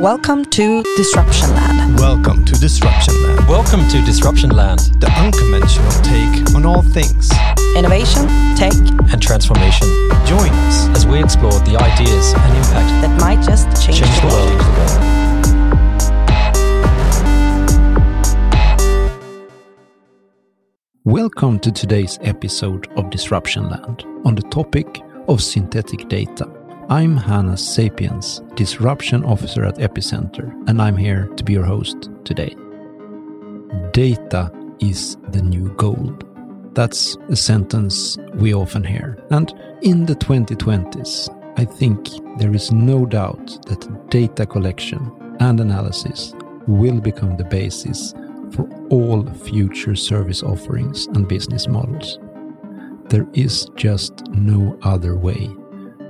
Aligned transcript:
Welcome 0.00 0.46
to 0.46 0.82
Disruption 0.96 1.50
Land. 1.50 1.98
Welcome 1.98 2.46
to 2.46 2.54
Disruption 2.54 3.22
Land, 3.22 3.46
Welcome 3.46 3.86
to 3.90 4.00
Disruption 4.02 4.48
Land 4.48 4.78
the 4.98 5.10
unconventional 5.12 5.92
take 6.02 6.54
on 6.54 6.64
all 6.64 6.80
things. 6.80 7.30
Innovation, 7.76 8.26
tech 8.56 8.72
and 9.12 9.20
transformation 9.20 9.86
Join 10.24 10.48
us. 10.48 10.88
as 10.96 11.06
we 11.06 11.22
explore 11.22 11.52
the 11.52 11.76
ideas 11.78 12.32
and 12.32 12.56
impact 12.56 12.88
that 13.02 13.20
might 13.20 13.44
just 13.44 13.66
change, 13.84 13.98
change 14.00 14.20
the 14.22 14.26
world. 14.28 14.60
Welcome 21.04 21.58
to 21.60 21.70
today's 21.70 22.18
episode 22.22 22.88
of 22.96 23.10
Disruption 23.10 23.68
Land 23.68 24.06
on 24.24 24.34
the 24.34 24.48
topic 24.48 25.02
of 25.28 25.42
synthetic 25.42 26.08
data. 26.08 26.59
I'm 26.90 27.16
Hannes 27.16 27.64
Sapiens, 27.64 28.42
Disruption 28.56 29.24
Officer 29.24 29.64
at 29.64 29.76
Epicenter, 29.76 30.52
and 30.68 30.82
I'm 30.82 30.96
here 30.96 31.28
to 31.36 31.44
be 31.44 31.52
your 31.52 31.64
host 31.64 32.10
today. 32.24 32.56
Data 33.92 34.50
is 34.80 35.16
the 35.28 35.40
new 35.40 35.72
gold. 35.74 36.24
That's 36.74 37.16
a 37.28 37.36
sentence 37.36 38.18
we 38.34 38.54
often 38.54 38.82
hear. 38.82 39.24
And 39.30 39.54
in 39.82 40.04
the 40.04 40.16
2020s, 40.16 41.28
I 41.56 41.64
think 41.64 42.08
there 42.38 42.52
is 42.52 42.72
no 42.72 43.06
doubt 43.06 43.46
that 43.68 44.10
data 44.10 44.44
collection 44.44 45.12
and 45.38 45.60
analysis 45.60 46.34
will 46.66 47.00
become 47.00 47.36
the 47.36 47.44
basis 47.44 48.14
for 48.50 48.68
all 48.90 49.24
future 49.44 49.94
service 49.94 50.42
offerings 50.42 51.06
and 51.14 51.28
business 51.28 51.68
models. 51.68 52.18
There 53.10 53.28
is 53.32 53.70
just 53.76 54.26
no 54.30 54.76
other 54.82 55.14
way 55.14 55.54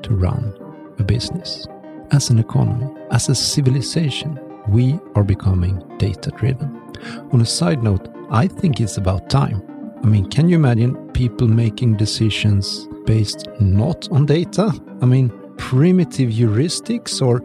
to 0.04 0.14
run 0.14 0.54
a 1.00 1.04
business. 1.04 1.66
As 2.12 2.30
an 2.30 2.38
economy, 2.38 2.88
as 3.10 3.28
a 3.28 3.34
civilization, 3.34 4.38
we 4.68 4.98
are 5.14 5.24
becoming 5.24 5.82
data 5.98 6.30
driven. 6.30 6.80
On 7.32 7.40
a 7.40 7.46
side 7.46 7.82
note, 7.82 8.08
I 8.30 8.46
think 8.46 8.80
it's 8.80 8.96
about 8.96 9.30
time. 9.30 9.62
I 10.02 10.06
mean, 10.06 10.28
can 10.28 10.48
you 10.48 10.56
imagine 10.56 10.94
people 11.12 11.48
making 11.48 11.96
decisions 11.96 12.88
based 13.04 13.48
not 13.60 14.08
on 14.10 14.26
data? 14.26 14.72
I 15.02 15.06
mean, 15.06 15.30
primitive 15.56 16.30
heuristics 16.30 17.20
or 17.20 17.42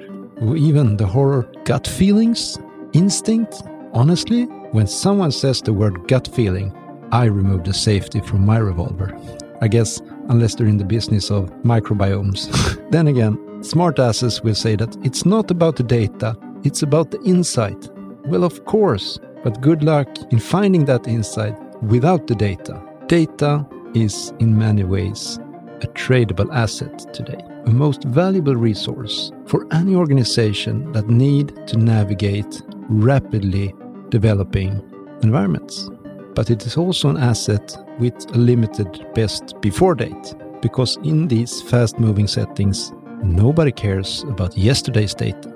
even 0.56 0.98
the 0.98 1.06
horror 1.06 1.50
gut 1.64 1.88
feelings, 1.88 2.58
instinct? 2.94 3.62
Honestly, 3.94 4.44
when 4.72 4.88
someone 4.88 5.32
says 5.32 5.62
the 5.62 5.74
word 5.74 6.08
gut 6.08 6.28
feeling, 6.28 6.74
I 7.12 7.26
remove 7.26 7.64
the 7.64 7.74
safety 7.74 8.20
from 8.20 8.46
my 8.46 8.58
revolver. 8.58 9.18
I 9.62 9.68
guess, 9.68 10.02
unless 10.30 10.56
they're 10.56 10.68
in 10.68 10.78
the 10.78 10.86
business 10.86 11.32
of 11.32 11.50
microbiomes. 11.64 12.50
then 12.92 13.08
again, 13.08 13.38
smartasses 13.66 14.44
will 14.44 14.56
say 14.56 14.76
that 14.76 14.96
it's 15.04 15.26
not 15.26 15.52
about 15.52 15.76
the 15.76 15.84
data, 15.84 16.38
it's 16.64 16.84
about 16.84 17.12
the 17.12 17.22
insight. 17.24 17.90
Well, 18.26 18.44
of 18.44 18.66
course, 18.66 19.20
but 19.44 19.62
good 19.62 19.84
luck 19.84 20.08
in 20.32 20.40
finding 20.40 20.86
that 20.86 21.08
insight 21.08 21.56
without 21.84 22.28
the 22.28 22.36
data. 22.36 22.82
Data 23.08 23.66
is, 23.94 24.34
in 24.40 24.58
many 24.58 24.84
ways, 24.84 25.40
a 25.82 25.88
tradable 25.88 26.52
asset 26.54 27.14
today, 27.14 27.40
a 27.66 27.70
most 27.70 28.04
valuable 28.06 28.56
resource 28.56 29.32
for 29.46 29.68
any 29.72 29.96
organization 29.96 30.92
that 30.94 31.10
need 31.10 31.56
to 31.68 31.78
navigate 31.78 32.62
rapidly 32.90 33.74
developing 34.10 34.82
environments. 35.22 35.90
But 36.34 36.50
it 36.50 36.66
is 36.66 36.78
also 36.78 37.10
an 37.10 37.18
asset 37.18 37.78
with 38.00 38.16
a 38.36 38.38
limited 38.38 39.06
best 39.14 39.60
before 39.62 39.96
date, 39.96 40.36
because 40.62 40.98
in 41.04 41.28
these 41.28 41.62
fast 41.62 42.00
moving 42.00 42.28
settings, 42.28 42.92
nobody 43.26 43.72
cares 43.72 44.24
about 44.24 44.58
yesterday's 44.58 45.14
data. 45.14 45.50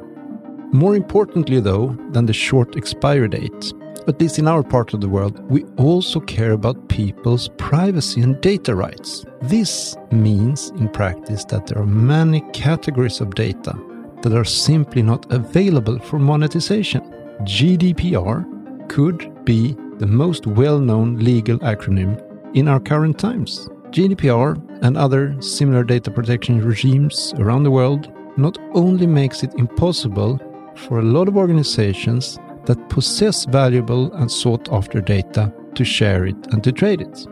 More 0.72 0.96
importantly, 0.96 1.60
though, 1.60 1.98
than 2.12 2.26
the 2.26 2.34
short 2.34 2.76
expiry 2.76 3.28
date, 3.28 3.74
at 4.08 4.20
least 4.20 4.40
in 4.40 4.48
our 4.48 4.64
part 4.64 4.94
of 4.94 5.02
the 5.02 5.10
world, 5.10 5.40
we 5.50 5.64
also 5.78 6.20
care 6.20 6.52
about 6.52 6.90
people's 6.90 7.50
privacy 7.58 8.22
and 8.22 8.40
data 8.42 8.76
rights. 8.76 9.26
This 9.42 9.96
means, 10.12 10.70
in 10.72 10.90
practice, 10.90 11.46
that 11.46 11.68
there 11.68 11.80
are 11.80 11.86
many 11.86 12.42
categories 12.54 13.22
of 13.22 13.36
data 13.36 13.74
that 14.22 14.34
are 14.34 14.44
simply 14.44 15.02
not 15.02 15.32
available 15.32 16.00
for 16.00 16.20
monetization. 16.20 17.02
GDPR 17.42 18.90
could 18.90 19.46
be 19.46 19.76
the 19.98 20.08
most 20.08 20.48
well 20.48 20.80
known 20.80 21.18
legal 21.18 21.60
acronym 21.60 22.20
in 22.56 22.68
our 22.68 22.80
current 22.80 23.20
times. 23.20 23.70
GDPR 23.92 24.84
and 24.84 24.96
other 24.96 25.40
similar 25.42 25.84
data 25.84 26.12
protection 26.12 26.64
regimes 26.64 27.34
around 27.38 27.64
the 27.64 27.72
world 27.72 28.12
not 28.38 28.58
only 28.74 29.08
makes 29.08 29.44
it 29.44 29.54
impossible 29.56 30.40
for 30.76 31.00
a 31.00 31.04
lot 31.04 31.28
of 31.28 31.36
organizations 31.36 32.38
that 32.66 32.90
possess 32.90 33.46
valuable 33.46 34.14
and 34.14 34.32
sought 34.32 34.72
after 34.72 35.02
data 35.02 35.52
to 35.74 35.84
share 35.84 36.28
it 36.28 36.38
and 36.52 36.64
to 36.64 36.72
trade 36.72 37.02
it. 37.02 37.26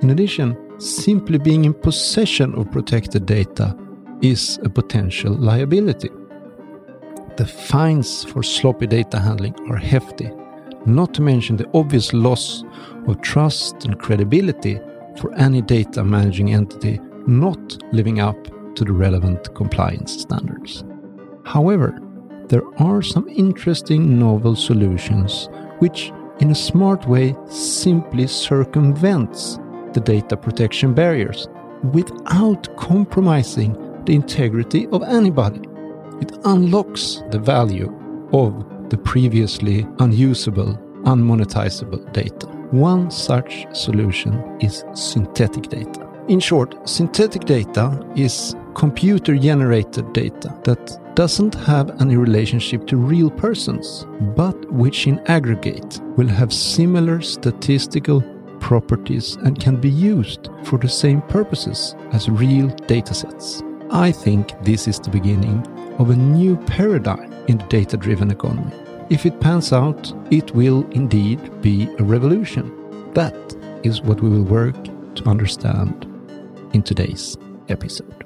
In 0.00 0.10
addition, 0.10 0.56
simply 0.80 1.38
being 1.38 1.66
in 1.66 1.74
possession 1.74 2.54
of 2.54 2.70
protected 2.70 3.26
data 3.26 3.76
is 4.22 4.58
a 4.64 4.70
potential 4.70 5.34
liability. 5.34 6.10
The 7.36 7.46
fines 7.46 8.24
for 8.24 8.42
sloppy 8.42 8.86
data 8.86 9.18
handling 9.18 9.54
are 9.70 9.76
hefty, 9.76 10.30
not 10.86 11.12
to 11.14 11.22
mention 11.22 11.56
the 11.56 11.68
obvious 11.74 12.12
loss 12.12 12.64
of 13.06 13.20
trust 13.20 13.84
and 13.84 13.98
credibility 13.98 14.80
for 15.22 15.32
any 15.34 15.62
data 15.62 16.02
managing 16.02 16.52
entity 16.52 16.98
not 17.28 17.80
living 17.92 18.18
up 18.18 18.36
to 18.74 18.84
the 18.84 18.92
relevant 18.92 19.54
compliance 19.54 20.20
standards. 20.20 20.84
However, 21.44 21.96
there 22.48 22.66
are 22.78 23.02
some 23.02 23.28
interesting 23.28 24.18
novel 24.18 24.56
solutions 24.56 25.48
which, 25.78 26.12
in 26.40 26.50
a 26.50 26.56
smart 26.56 27.06
way, 27.06 27.36
simply 27.46 28.26
circumvents 28.26 29.60
the 29.92 30.00
data 30.00 30.36
protection 30.36 30.92
barriers 30.92 31.46
without 31.92 32.76
compromising 32.76 33.72
the 34.06 34.16
integrity 34.16 34.88
of 34.88 35.04
anybody. 35.04 35.60
It 36.20 36.36
unlocks 36.44 37.22
the 37.30 37.38
value 37.38 37.94
of 38.32 38.90
the 38.90 38.98
previously 38.98 39.86
unusable, 40.00 40.76
unmonetizable 41.04 42.12
data. 42.12 42.51
One 42.72 43.10
such 43.10 43.66
solution 43.74 44.56
is 44.58 44.82
synthetic 44.94 45.64
data. 45.64 46.08
In 46.28 46.40
short, 46.40 46.88
synthetic 46.88 47.44
data 47.44 48.02
is 48.16 48.56
computer 48.74 49.36
generated 49.36 50.10
data 50.14 50.58
that 50.64 50.98
doesn't 51.14 51.54
have 51.54 52.00
any 52.00 52.16
relationship 52.16 52.86
to 52.86 52.96
real 52.96 53.30
persons, 53.30 54.06
but 54.34 54.56
which 54.72 55.06
in 55.06 55.18
aggregate 55.26 56.00
will 56.16 56.28
have 56.28 56.50
similar 56.50 57.20
statistical 57.20 58.22
properties 58.58 59.36
and 59.44 59.60
can 59.60 59.76
be 59.76 59.90
used 59.90 60.48
for 60.64 60.78
the 60.78 60.88
same 60.88 61.20
purposes 61.20 61.94
as 62.12 62.30
real 62.30 62.68
datasets. 62.88 63.62
I 63.92 64.12
think 64.12 64.58
this 64.64 64.88
is 64.88 64.98
the 64.98 65.10
beginning 65.10 65.66
of 65.98 66.08
a 66.08 66.16
new 66.16 66.56
paradigm 66.56 67.30
in 67.48 67.58
the 67.58 67.66
data 67.66 67.98
driven 67.98 68.30
economy. 68.30 68.81
If 69.12 69.26
it 69.26 69.40
pans 69.40 69.74
out, 69.74 70.10
it 70.32 70.54
will 70.54 70.88
indeed 70.92 71.60
be 71.60 71.86
a 71.98 72.02
revolution. 72.02 72.72
That 73.12 73.36
is 73.82 74.00
what 74.00 74.22
we 74.22 74.30
will 74.30 74.42
work 74.42 74.82
to 75.16 75.24
understand 75.26 76.06
in 76.72 76.82
today's 76.82 77.36
episode. 77.68 78.24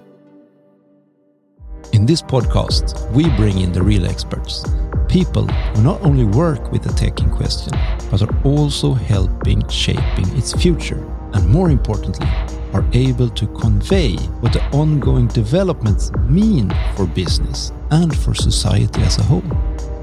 In 1.92 2.06
this 2.06 2.22
podcast, 2.22 3.10
we 3.10 3.28
bring 3.30 3.58
in 3.58 3.72
the 3.72 3.82
real 3.82 4.06
experts, 4.06 4.64
people 5.08 5.48
who 5.48 5.82
not 5.82 6.00
only 6.02 6.24
work 6.24 6.70
with 6.70 6.84
the 6.84 6.92
tech 6.92 7.18
in 7.18 7.32
question, 7.32 7.72
but 8.08 8.22
are 8.22 8.42
also 8.44 8.94
helping 8.94 9.68
shaping 9.68 10.28
its 10.36 10.52
future, 10.52 11.04
and 11.32 11.48
more 11.48 11.70
importantly, 11.70 12.28
are 12.74 12.84
able 12.92 13.30
to 13.30 13.48
convey 13.58 14.14
what 14.38 14.52
the 14.52 14.62
ongoing 14.66 15.26
developments 15.26 16.12
mean 16.28 16.72
for 16.94 17.06
business 17.06 17.72
and 17.90 18.16
for 18.16 18.34
society 18.36 19.02
as 19.02 19.18
a 19.18 19.24
whole. 19.24 19.95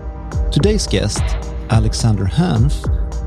Today's 0.53 0.85
guest, 0.85 1.23
Alexander 1.71 2.25
Hanff, 2.25 2.75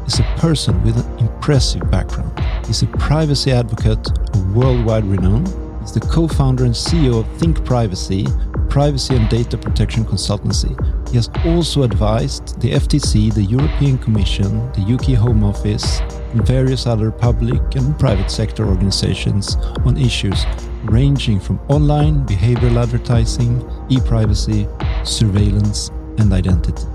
is 0.07 0.21
a 0.21 0.23
person 0.39 0.81
with 0.85 0.97
an 0.97 1.19
impressive 1.19 1.91
background. 1.91 2.33
He's 2.65 2.83
a 2.83 2.87
privacy 2.87 3.51
advocate 3.51 4.09
of 4.33 4.55
worldwide 4.55 5.05
renown. 5.05 5.45
He's 5.81 5.91
the 5.91 5.99
co-founder 5.99 6.65
and 6.65 6.73
CEO 6.73 7.19
of 7.19 7.41
Think 7.41 7.65
Privacy, 7.65 8.29
privacy 8.71 9.17
and 9.17 9.29
data 9.29 9.59
protection 9.59 10.05
consultancy. 10.05 10.71
He 11.09 11.17
has 11.17 11.29
also 11.45 11.83
advised 11.83 12.61
the 12.61 12.71
FTC, 12.71 13.35
the 13.35 13.43
European 13.43 13.99
Commission, 13.99 14.71
the 14.75 14.95
UK 14.95 15.19
Home 15.19 15.43
Office, 15.43 15.99
and 16.31 16.47
various 16.47 16.87
other 16.87 17.11
public 17.11 17.75
and 17.75 17.99
private 17.99 18.31
sector 18.31 18.69
organizations 18.69 19.57
on 19.85 19.97
issues 19.97 20.47
ranging 20.85 21.41
from 21.41 21.59
online 21.67 22.25
behavioral 22.25 22.81
advertising, 22.81 23.69
e-privacy, 23.89 24.69
surveillance, 25.03 25.89
and 26.19 26.33
identity. 26.33 26.87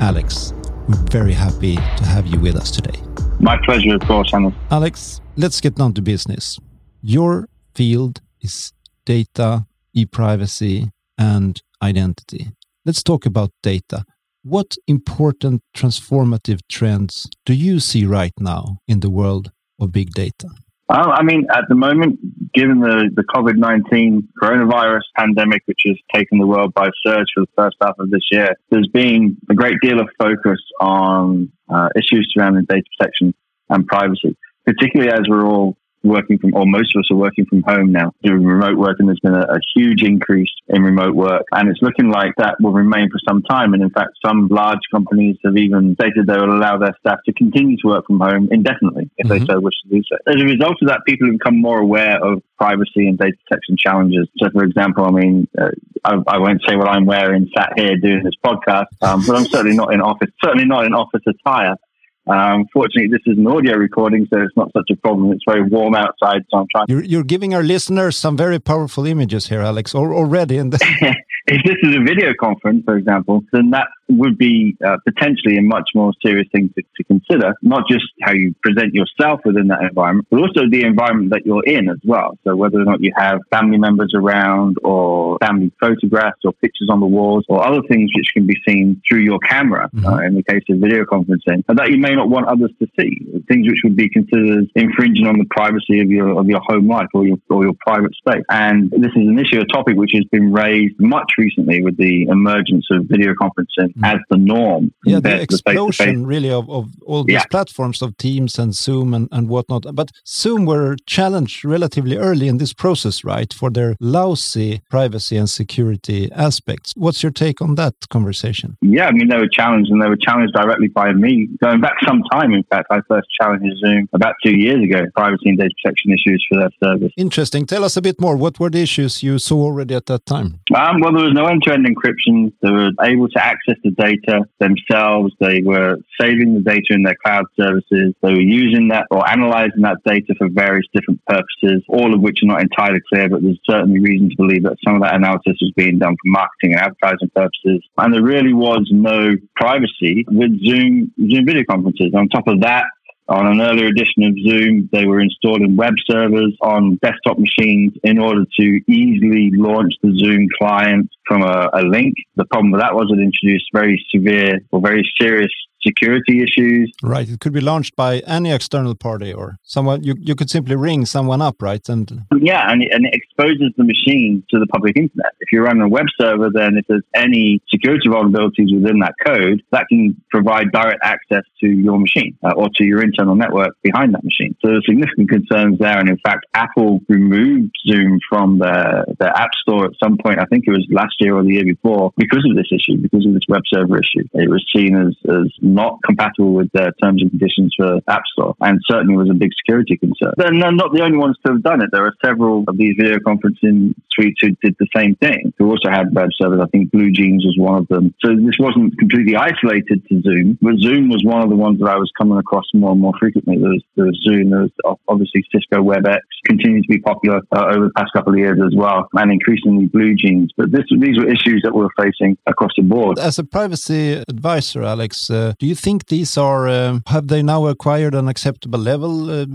Alex, 0.00 0.52
we're 0.88 0.96
very 1.10 1.32
happy 1.32 1.76
to 1.76 2.04
have 2.04 2.26
you 2.26 2.38
with 2.40 2.56
us 2.56 2.70
today. 2.70 2.98
My 3.40 3.56
pleasure, 3.64 3.94
of 3.94 4.00
course, 4.02 4.30
Hannes. 4.32 4.54
Alex, 4.70 5.20
let's 5.36 5.60
get 5.60 5.76
down 5.76 5.94
to 5.94 6.02
business. 6.02 6.58
Your 7.02 7.48
field 7.74 8.20
is 8.40 8.72
data, 9.04 9.66
e 9.92 10.06
privacy, 10.06 10.90
and 11.18 11.60
identity. 11.82 12.52
let's 12.84 13.02
talk 13.02 13.26
about 13.26 13.50
data. 13.62 14.04
What 14.42 14.76
important 14.86 15.62
transformative 15.74 16.60
trends 16.68 17.26
do 17.46 17.54
you 17.54 17.80
see 17.80 18.04
right 18.04 18.34
now 18.38 18.78
in 18.86 19.00
the 19.00 19.10
world 19.10 19.52
of 19.80 19.92
big 19.92 20.10
data? 20.10 20.48
Uh, 20.88 21.12
I 21.18 21.22
mean, 21.22 21.46
at 21.50 21.64
the 21.68 21.74
moment, 21.74 22.18
given 22.54 22.80
the, 22.80 23.10
the 23.14 23.24
COVID 23.24 23.56
19 23.56 24.28
coronavirus 24.40 25.02
pandemic, 25.16 25.62
which 25.66 25.80
has 25.86 25.96
taken 26.14 26.38
the 26.38 26.46
world 26.46 26.72
by 26.74 26.88
surge 27.04 27.26
for 27.34 27.42
the 27.42 27.50
first 27.56 27.76
half 27.82 27.96
of 27.98 28.10
this 28.10 28.22
year, 28.30 28.48
there's 28.70 28.88
been 28.88 29.36
a 29.50 29.54
great 29.54 29.76
deal 29.82 30.00
of 30.00 30.08
focus 30.18 30.60
on 30.80 31.50
uh, 31.68 31.88
issues 31.96 32.32
surrounding 32.34 32.64
data 32.68 32.84
protection 32.98 33.34
and 33.70 33.86
privacy, 33.86 34.36
particularly 34.64 35.12
as 35.12 35.28
we're 35.28 35.44
all 35.44 35.76
working 36.04 36.38
from, 36.38 36.54
or 36.54 36.66
most 36.66 36.94
of 36.94 37.00
us 37.00 37.10
are 37.10 37.16
working 37.16 37.46
from 37.46 37.62
home 37.62 37.92
now, 37.92 38.12
doing 38.22 38.44
remote 38.44 38.76
work, 38.76 38.96
and 38.98 39.08
there's 39.08 39.20
been 39.20 39.34
a, 39.34 39.40
a, 39.40 39.58
huge 39.74 40.02
increase 40.02 40.50
in 40.68 40.82
remote 40.82 41.14
work. 41.14 41.42
And 41.52 41.68
it's 41.68 41.80
looking 41.82 42.10
like 42.10 42.32
that 42.36 42.56
will 42.60 42.72
remain 42.72 43.08
for 43.10 43.18
some 43.28 43.42
time. 43.42 43.74
And 43.74 43.82
in 43.82 43.90
fact, 43.90 44.10
some 44.24 44.48
large 44.48 44.80
companies 44.92 45.36
have 45.44 45.56
even 45.56 45.96
stated 46.00 46.26
they 46.26 46.36
will 46.36 46.56
allow 46.56 46.78
their 46.78 46.94
staff 47.00 47.18
to 47.26 47.32
continue 47.32 47.76
to 47.78 47.88
work 47.88 48.06
from 48.06 48.20
home 48.20 48.48
indefinitely 48.50 49.10
if 49.16 49.26
mm-hmm. 49.26 49.44
they 49.44 49.52
so 49.52 49.60
wish 49.60 49.74
to 49.84 49.88
do 49.88 50.02
so. 50.08 50.16
As 50.26 50.40
a 50.40 50.44
result 50.44 50.76
of 50.82 50.88
that, 50.88 51.00
people 51.06 51.26
have 51.26 51.38
become 51.38 51.60
more 51.60 51.78
aware 51.78 52.22
of 52.24 52.42
privacy 52.58 53.08
and 53.08 53.18
data 53.18 53.36
protection 53.48 53.76
challenges. 53.76 54.28
So, 54.38 54.48
for 54.50 54.64
example, 54.64 55.04
I 55.04 55.10
mean, 55.10 55.48
uh, 55.58 55.70
I, 56.04 56.14
I, 56.28 56.38
won't 56.38 56.62
say 56.66 56.76
what 56.76 56.88
I'm 56.88 57.06
wearing 57.06 57.50
sat 57.56 57.72
here 57.76 57.96
doing 57.96 58.22
this 58.22 58.34
podcast, 58.44 58.86
um, 59.02 59.24
but 59.26 59.36
I'm 59.36 59.46
certainly 59.46 59.76
not 59.76 59.92
in 59.92 60.00
office, 60.00 60.30
certainly 60.42 60.66
not 60.66 60.84
in 60.86 60.94
office 60.94 61.22
attire. 61.26 61.76
Um, 62.26 62.66
fortunately, 62.72 63.08
this 63.08 63.20
is 63.26 63.36
an 63.36 63.46
audio 63.46 63.76
recording, 63.76 64.26
so 64.32 64.40
it's 64.40 64.56
not 64.56 64.70
such 64.72 64.88
a 64.90 64.96
problem. 64.96 65.32
It's 65.32 65.44
very 65.46 65.62
warm 65.62 65.94
outside, 65.94 66.42
so 66.50 66.58
I'm 66.58 66.66
trying. 66.70 66.86
You're, 66.88 67.04
you're 67.04 67.24
giving 67.24 67.54
our 67.54 67.62
listeners 67.62 68.16
some 68.16 68.36
very 68.36 68.58
powerful 68.58 69.04
images 69.04 69.48
here, 69.48 69.60
Alex, 69.60 69.94
already. 69.94 70.56
And 70.56 70.72
if 71.46 71.62
this 71.62 71.76
is 71.82 71.96
a 71.96 72.00
video 72.00 72.32
conference, 72.40 72.84
for 72.84 72.96
example, 72.96 73.44
then 73.52 73.70
that 73.70 73.88
would 74.08 74.38
be 74.38 74.76
uh, 74.84 74.96
potentially 75.04 75.56
a 75.56 75.62
much 75.62 75.90
more 75.94 76.12
serious 76.24 76.46
thing 76.52 76.70
to, 76.76 76.82
to, 76.96 77.04
consider, 77.04 77.54
not 77.62 77.82
just 77.88 78.04
how 78.22 78.32
you 78.32 78.54
present 78.62 78.94
yourself 78.94 79.40
within 79.44 79.68
that 79.68 79.82
environment, 79.82 80.26
but 80.30 80.40
also 80.40 80.68
the 80.70 80.82
environment 80.84 81.30
that 81.30 81.44
you're 81.44 81.64
in 81.64 81.88
as 81.88 81.98
well. 82.04 82.38
So 82.44 82.56
whether 82.56 82.80
or 82.80 82.84
not 82.84 83.00
you 83.00 83.12
have 83.16 83.40
family 83.50 83.78
members 83.78 84.12
around 84.14 84.76
or 84.82 85.38
family 85.38 85.70
photographs 85.80 86.40
or 86.44 86.52
pictures 86.54 86.88
on 86.90 87.00
the 87.00 87.06
walls 87.06 87.44
or 87.48 87.66
other 87.66 87.80
things 87.88 88.10
which 88.14 88.28
can 88.34 88.46
be 88.46 88.56
seen 88.66 89.00
through 89.08 89.20
your 89.20 89.38
camera 89.38 89.88
mm-hmm. 89.94 90.06
uh, 90.06 90.20
in 90.22 90.34
the 90.34 90.42
case 90.42 90.62
of 90.70 90.78
video 90.78 91.04
conferencing 91.04 91.64
and 91.68 91.78
that 91.78 91.90
you 91.90 91.98
may 91.98 92.14
not 92.14 92.28
want 92.28 92.46
others 92.46 92.70
to 92.78 92.86
see, 92.98 93.20
things 93.48 93.66
which 93.66 93.80
would 93.84 93.96
be 93.96 94.08
considered 94.08 94.70
infringing 94.74 95.26
on 95.26 95.38
the 95.38 95.46
privacy 95.50 96.00
of 96.00 96.10
your, 96.10 96.38
of 96.38 96.46
your 96.46 96.60
home 96.66 96.88
life 96.88 97.08
or 97.14 97.26
your, 97.26 97.36
or 97.50 97.64
your 97.64 97.74
private 97.80 98.14
space. 98.14 98.44
And 98.50 98.90
this 98.90 99.12
is 99.16 99.28
an 99.28 99.38
issue, 99.38 99.60
a 99.60 99.66
topic 99.66 99.96
which 99.96 100.12
has 100.14 100.24
been 100.30 100.52
raised 100.52 100.94
much 100.98 101.33
recently 101.38 101.82
with 101.82 101.96
the 101.96 102.26
emergence 102.28 102.86
of 102.90 103.06
video 103.06 103.34
conferencing 103.34 103.94
mm. 103.94 104.04
as 104.04 104.18
the 104.30 104.36
norm. 104.36 104.92
Yeah, 105.04 105.20
the 105.20 105.40
explosion 105.40 106.26
really 106.26 106.50
of, 106.50 106.68
of 106.70 106.90
all 107.06 107.24
these 107.24 107.34
yeah. 107.34 107.44
platforms 107.50 108.02
of 108.02 108.16
Teams 108.16 108.58
and 108.58 108.74
Zoom 108.74 109.14
and, 109.14 109.28
and 109.32 109.48
whatnot. 109.48 109.86
But 109.94 110.10
Zoom 110.26 110.66
were 110.66 110.96
challenged 111.06 111.64
relatively 111.64 112.16
early 112.16 112.48
in 112.48 112.58
this 112.58 112.72
process, 112.72 113.24
right, 113.24 113.52
for 113.52 113.70
their 113.70 113.96
lousy 114.00 114.82
privacy 114.90 115.36
and 115.36 115.48
security 115.48 116.30
aspects. 116.32 116.92
What's 116.96 117.22
your 117.22 117.32
take 117.32 117.60
on 117.60 117.74
that 117.76 117.94
conversation? 118.10 118.76
Yeah, 118.80 119.06
I 119.06 119.12
mean, 119.12 119.28
they 119.28 119.38
were 119.38 119.48
challenged 119.48 119.90
and 119.90 120.02
they 120.02 120.08
were 120.08 120.16
challenged 120.16 120.54
directly 120.54 120.88
by 120.88 121.12
me. 121.12 121.48
Going 121.62 121.80
back 121.80 121.96
some 122.04 122.22
time, 122.32 122.52
in 122.52 122.64
fact, 122.64 122.88
I 122.90 123.00
first 123.08 123.28
challenged 123.40 123.76
Zoom 123.84 124.08
about 124.12 124.34
two 124.44 124.56
years 124.56 124.82
ago, 124.82 125.04
privacy 125.14 125.50
and 125.50 125.58
data 125.58 125.74
protection 125.82 126.12
issues 126.12 126.44
for 126.48 126.60
their 126.60 126.70
service. 126.82 127.12
Interesting. 127.16 127.66
Tell 127.66 127.84
us 127.84 127.96
a 127.96 128.02
bit 128.02 128.20
more. 128.20 128.36
What 128.36 128.58
were 128.60 128.70
the 128.70 128.82
issues 128.82 129.22
you 129.22 129.38
saw 129.38 129.62
already 129.62 129.94
at 129.94 130.06
that 130.06 130.26
time? 130.26 130.60
Um, 130.74 130.98
well, 131.00 131.12
there 131.12 131.22
was 131.24 131.34
no 131.34 131.46
end-to-end 131.46 131.86
encryption. 131.86 132.52
They 132.60 132.70
were 132.70 132.90
able 133.00 133.28
to 133.28 133.38
access 133.38 133.76
the 133.84 133.92
data 133.92 134.40
themselves. 134.58 135.32
They 135.38 135.62
were 135.62 135.98
saving 136.20 136.54
the 136.54 136.60
data 136.60 136.90
in 136.90 137.04
their 137.04 137.14
cloud 137.24 137.44
services. 137.56 138.12
They 138.22 138.32
were 138.32 138.40
using 138.40 138.88
that 138.88 139.06
or 139.12 139.28
analyzing 139.28 139.82
that 139.82 139.98
data 140.04 140.34
for 140.36 140.48
various 140.48 140.86
different 140.92 141.24
purposes, 141.26 141.84
all 141.88 142.12
of 142.12 142.20
which 142.20 142.40
are 142.42 142.46
not 142.46 142.60
entirely 142.60 142.98
clear, 143.08 143.28
but 143.28 143.42
there's 143.42 143.60
certainly 143.70 144.00
reason 144.00 144.30
to 144.30 144.36
believe 144.36 144.64
that 144.64 144.76
some 144.84 144.96
of 144.96 145.02
that 145.02 145.14
analysis 145.14 145.56
was 145.60 145.72
being 145.76 146.00
done 146.00 146.14
for 146.14 146.30
marketing 146.30 146.72
and 146.72 146.80
advertising 146.80 147.30
purposes. 147.36 147.80
And 147.98 148.12
there 148.12 148.22
really 148.22 148.52
was 148.52 148.88
no 148.90 149.30
privacy 149.54 150.24
with 150.26 150.58
Zoom, 150.64 151.12
Zoom 151.30 151.46
video 151.46 151.62
conferences. 151.70 152.12
On 152.16 152.28
top 152.28 152.48
of 152.48 152.62
that, 152.62 152.86
on 153.28 153.46
an 153.46 153.60
earlier 153.60 153.86
edition 153.86 154.24
of 154.24 154.34
Zoom, 154.46 154.88
they 154.92 155.06
were 155.06 155.20
installing 155.20 155.76
web 155.76 155.94
servers 156.06 156.54
on 156.60 156.98
desktop 157.02 157.38
machines 157.38 157.92
in 158.02 158.18
order 158.18 158.44
to 158.60 158.80
easily 158.86 159.50
launch 159.52 159.94
the 160.02 160.12
Zoom 160.16 160.46
client 160.58 161.08
from 161.26 161.42
a, 161.42 161.70
a 161.72 161.82
link. 161.82 162.14
The 162.36 162.44
problem 162.44 162.72
with 162.72 162.82
that 162.82 162.94
was 162.94 163.10
it 163.10 163.22
introduced 163.22 163.70
very 163.72 164.04
severe 164.14 164.60
or 164.70 164.80
very 164.80 165.08
serious 165.18 165.52
security 165.86 166.42
issues. 166.42 166.92
Right. 167.02 167.28
It 167.28 167.40
could 167.40 167.52
be 167.52 167.60
launched 167.60 167.96
by 167.96 168.18
any 168.26 168.52
external 168.52 168.94
party 168.94 169.32
or 169.32 169.58
someone. 169.62 170.02
You, 170.02 170.14
you 170.18 170.34
could 170.34 170.50
simply 170.50 170.76
ring 170.76 171.06
someone 171.06 171.40
up, 171.42 171.62
right? 171.62 171.86
And 171.88 172.24
yeah, 172.40 172.70
and, 172.70 172.82
and 172.82 173.06
it 173.06 173.14
exposes 173.14 173.72
the 173.76 173.84
machine 173.84 174.42
to 174.50 174.58
the 174.58 174.66
public 174.66 174.96
internet. 174.96 175.32
If 175.40 175.52
you're 175.52 175.64
running 175.64 175.82
a 175.82 175.88
web 175.88 176.06
server, 176.20 176.50
then 176.52 176.76
if 176.78 176.86
there's 176.88 177.02
any 177.14 177.60
security 177.68 178.08
vulnerabilities 178.08 178.74
within 178.74 178.98
that 179.00 179.14
code, 179.24 179.62
that 179.72 179.86
can 179.88 180.20
provide 180.30 180.72
direct 180.72 181.00
access 181.02 181.44
to 181.60 181.68
your 181.68 181.98
machine 181.98 182.36
uh, 182.44 182.52
or 182.56 182.68
to 182.76 182.84
your 182.84 183.02
internal 183.02 183.34
network 183.34 183.76
behind 183.82 184.14
that 184.14 184.24
machine. 184.24 184.56
So 184.60 184.68
there's 184.68 184.86
significant 184.86 185.28
concerns 185.28 185.78
there. 185.78 185.98
And 185.98 186.08
in 186.08 186.18
fact, 186.18 186.46
Apple 186.54 187.00
removed 187.08 187.74
Zoom 187.86 188.18
from 188.28 188.58
their, 188.58 189.04
their 189.18 189.30
app 189.36 189.50
store 189.62 189.86
at 189.86 189.92
some 190.02 190.16
point. 190.22 190.38
I 190.38 190.44
think 190.46 190.64
it 190.66 190.70
was 190.70 190.86
last 190.90 191.14
year 191.18 191.36
or 191.36 191.42
the 191.42 191.54
year 191.54 191.64
before 191.64 192.12
because 192.16 192.44
of 192.48 192.56
this 192.56 192.70
issue, 192.72 192.98
because 192.98 193.26
of 193.26 193.34
this 193.34 193.44
web 193.48 193.62
server 193.66 193.98
issue. 193.98 194.24
It 194.34 194.50
was 194.50 194.64
seen 194.74 194.96
as, 194.96 195.14
as 195.28 195.50
not 195.74 195.98
compatible 196.04 196.52
with 196.54 196.70
their 196.72 196.92
terms 197.02 197.22
and 197.22 197.30
conditions 197.30 197.74
for 197.76 198.00
App 198.08 198.22
Store, 198.32 198.54
and 198.60 198.80
certainly 198.88 199.16
was 199.16 199.30
a 199.30 199.34
big 199.34 199.50
security 199.60 199.96
concern. 199.96 200.32
They're 200.36 200.52
not 200.52 200.92
the 200.92 201.02
only 201.02 201.18
ones 201.18 201.36
to 201.44 201.52
have 201.52 201.62
done 201.62 201.82
it. 201.82 201.90
There 201.92 202.06
are 202.06 202.14
several 202.24 202.64
of 202.68 202.76
these 202.78 202.94
video 202.98 203.18
conferencing 203.18 203.94
suites 204.12 204.40
who 204.40 204.50
did 204.62 204.76
the 204.78 204.86
same 204.96 205.16
thing, 205.16 205.52
who 205.58 205.70
also 205.70 205.90
had 205.90 206.14
web 206.14 206.30
servers. 206.40 206.60
I 206.62 206.66
think 206.68 206.90
BlueJeans 206.92 207.44
was 207.44 207.56
one 207.58 207.78
of 207.78 207.88
them. 207.88 208.14
So 208.24 208.30
this 208.34 208.56
wasn't 208.58 208.96
completely 208.98 209.36
isolated 209.36 210.06
to 210.08 210.22
Zoom, 210.22 210.58
but 210.62 210.78
Zoom 210.78 211.08
was 211.08 211.22
one 211.24 211.42
of 211.42 211.50
the 211.50 211.56
ones 211.56 211.78
that 211.80 211.88
I 211.88 211.96
was 211.96 212.10
coming 212.16 212.38
across 212.38 212.64
more 212.74 212.92
and 212.92 213.00
more 213.00 213.14
frequently. 213.18 213.58
There 213.58 213.70
was, 213.70 213.82
there 213.96 214.06
was 214.06 214.20
Zoom, 214.22 214.50
there 214.50 214.62
was 214.62 214.98
obviously 215.08 215.44
Cisco 215.52 215.82
WebEx, 215.82 216.20
continued 216.46 216.84
to 216.84 216.88
be 216.88 217.00
popular 217.00 217.40
uh, 217.56 217.66
over 217.74 217.86
the 217.86 217.92
past 217.96 218.12
couple 218.14 218.32
of 218.32 218.38
years 218.38 218.60
as 218.64 218.74
well, 218.76 219.08
and 219.14 219.32
increasingly 219.32 219.88
BlueJeans. 219.88 220.48
But 220.56 220.70
this, 220.70 220.84
these 220.90 221.18
were 221.18 221.28
issues 221.28 221.62
that 221.64 221.74
we 221.74 221.82
were 221.82 221.94
facing 221.98 222.36
across 222.46 222.72
the 222.76 222.82
board. 222.82 223.18
As 223.18 223.38
a 223.38 223.44
privacy 223.44 224.22
advisor, 224.28 224.82
Alex, 224.82 225.30
uh, 225.30 225.54
do 225.64 225.68
you 225.68 225.74
think 225.74 226.08
these 226.08 226.36
are, 226.36 226.68
uh, 226.68 226.98
have 227.06 227.28
they 227.28 227.42
now 227.42 227.66
acquired 227.66 228.14
an 228.14 228.28
acceptable 228.28 228.78
level, 228.78 229.30
uh, 229.30 229.46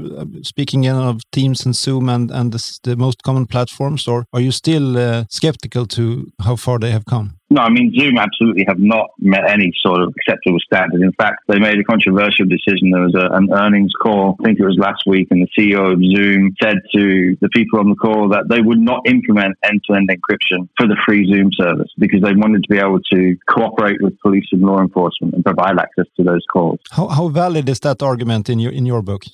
speaking 0.42 0.88
of 0.88 1.22
Teams 1.32 1.63
and 1.66 1.75
Zoom 1.75 2.10
and, 2.10 2.32
and 2.32 2.51
the, 2.51 2.80
the, 2.82 2.96
most 2.96 3.22
common 3.22 3.46
platforms, 3.46 4.08
or 4.08 4.25
are 4.34 4.42
you 4.42 4.51
still 4.51 4.98
uh, 4.98 5.25
skeptical 5.30 5.86
to 5.86 6.32
how 6.42 6.56
far 6.56 6.80
they 6.80 6.89
have 6.89 7.06
come? 7.06 7.38
No, 7.51 7.62
I 7.62 7.70
mean, 7.70 7.91
Zoom 7.98 8.18
absolutely 8.18 8.65
have 8.68 8.79
not 8.79 9.10
met 9.18 9.50
any 9.50 9.74
sort 9.82 10.01
of 10.01 10.13
acceptable 10.15 10.60
standard. 10.60 11.01
In 11.01 11.12
fact, 11.13 11.44
they 11.48 11.58
made 11.58 11.79
a 11.79 11.84
controversial 11.84 12.46
decision. 12.46 12.91
There 12.91 13.01
was 13.01 13.15
a, 13.15 13.34
an 13.36 13.50
earnings 13.51 13.91
call, 14.00 14.36
I 14.39 14.44
think 14.44 14.60
it 14.60 14.65
was 14.65 14.77
last 14.77 15.03
week, 15.08 15.29
and 15.32 15.41
the 15.41 15.50
CEO 15.58 15.91
of 15.91 16.00
Zoom 16.00 16.56
said 16.62 16.77
to 16.94 17.36
the 17.41 17.50
people 17.50 17.79
on 17.79 17.89
the 17.89 17.96
call 17.96 18.29
that 18.29 18.50
they 18.50 18.62
would 18.62 18.77
not 18.77 19.01
implement 19.08 19.58
end 19.63 19.82
to 19.89 19.96
end 19.96 20.10
encryption 20.10 20.70
for 20.77 20.88
the 20.88 20.96
free 21.06 21.25
Zoom 21.25 21.50
service 21.53 21.89
because 21.98 22.22
they 22.22 22.34
wanted 22.34 22.63
to 22.63 22.70
be 22.70 22.77
able 22.77 23.00
to 23.12 23.36
cooperate 23.50 24.00
with 24.01 24.20
police 24.20 24.46
and 24.51 24.62
law 24.62 24.79
enforcement 24.79 25.34
and 25.34 25.44
provide 25.44 25.79
access 25.79 26.06
to 26.18 26.24
those 26.24 26.46
calls. 26.53 26.79
How, 26.91 27.08
how 27.08 27.29
valid 27.29 27.68
is 27.68 27.79
that 27.79 28.03
argument 28.03 28.50
in 28.50 28.60
your, 28.60 28.72
in 28.72 28.86
your 28.86 29.01
book? 29.01 29.24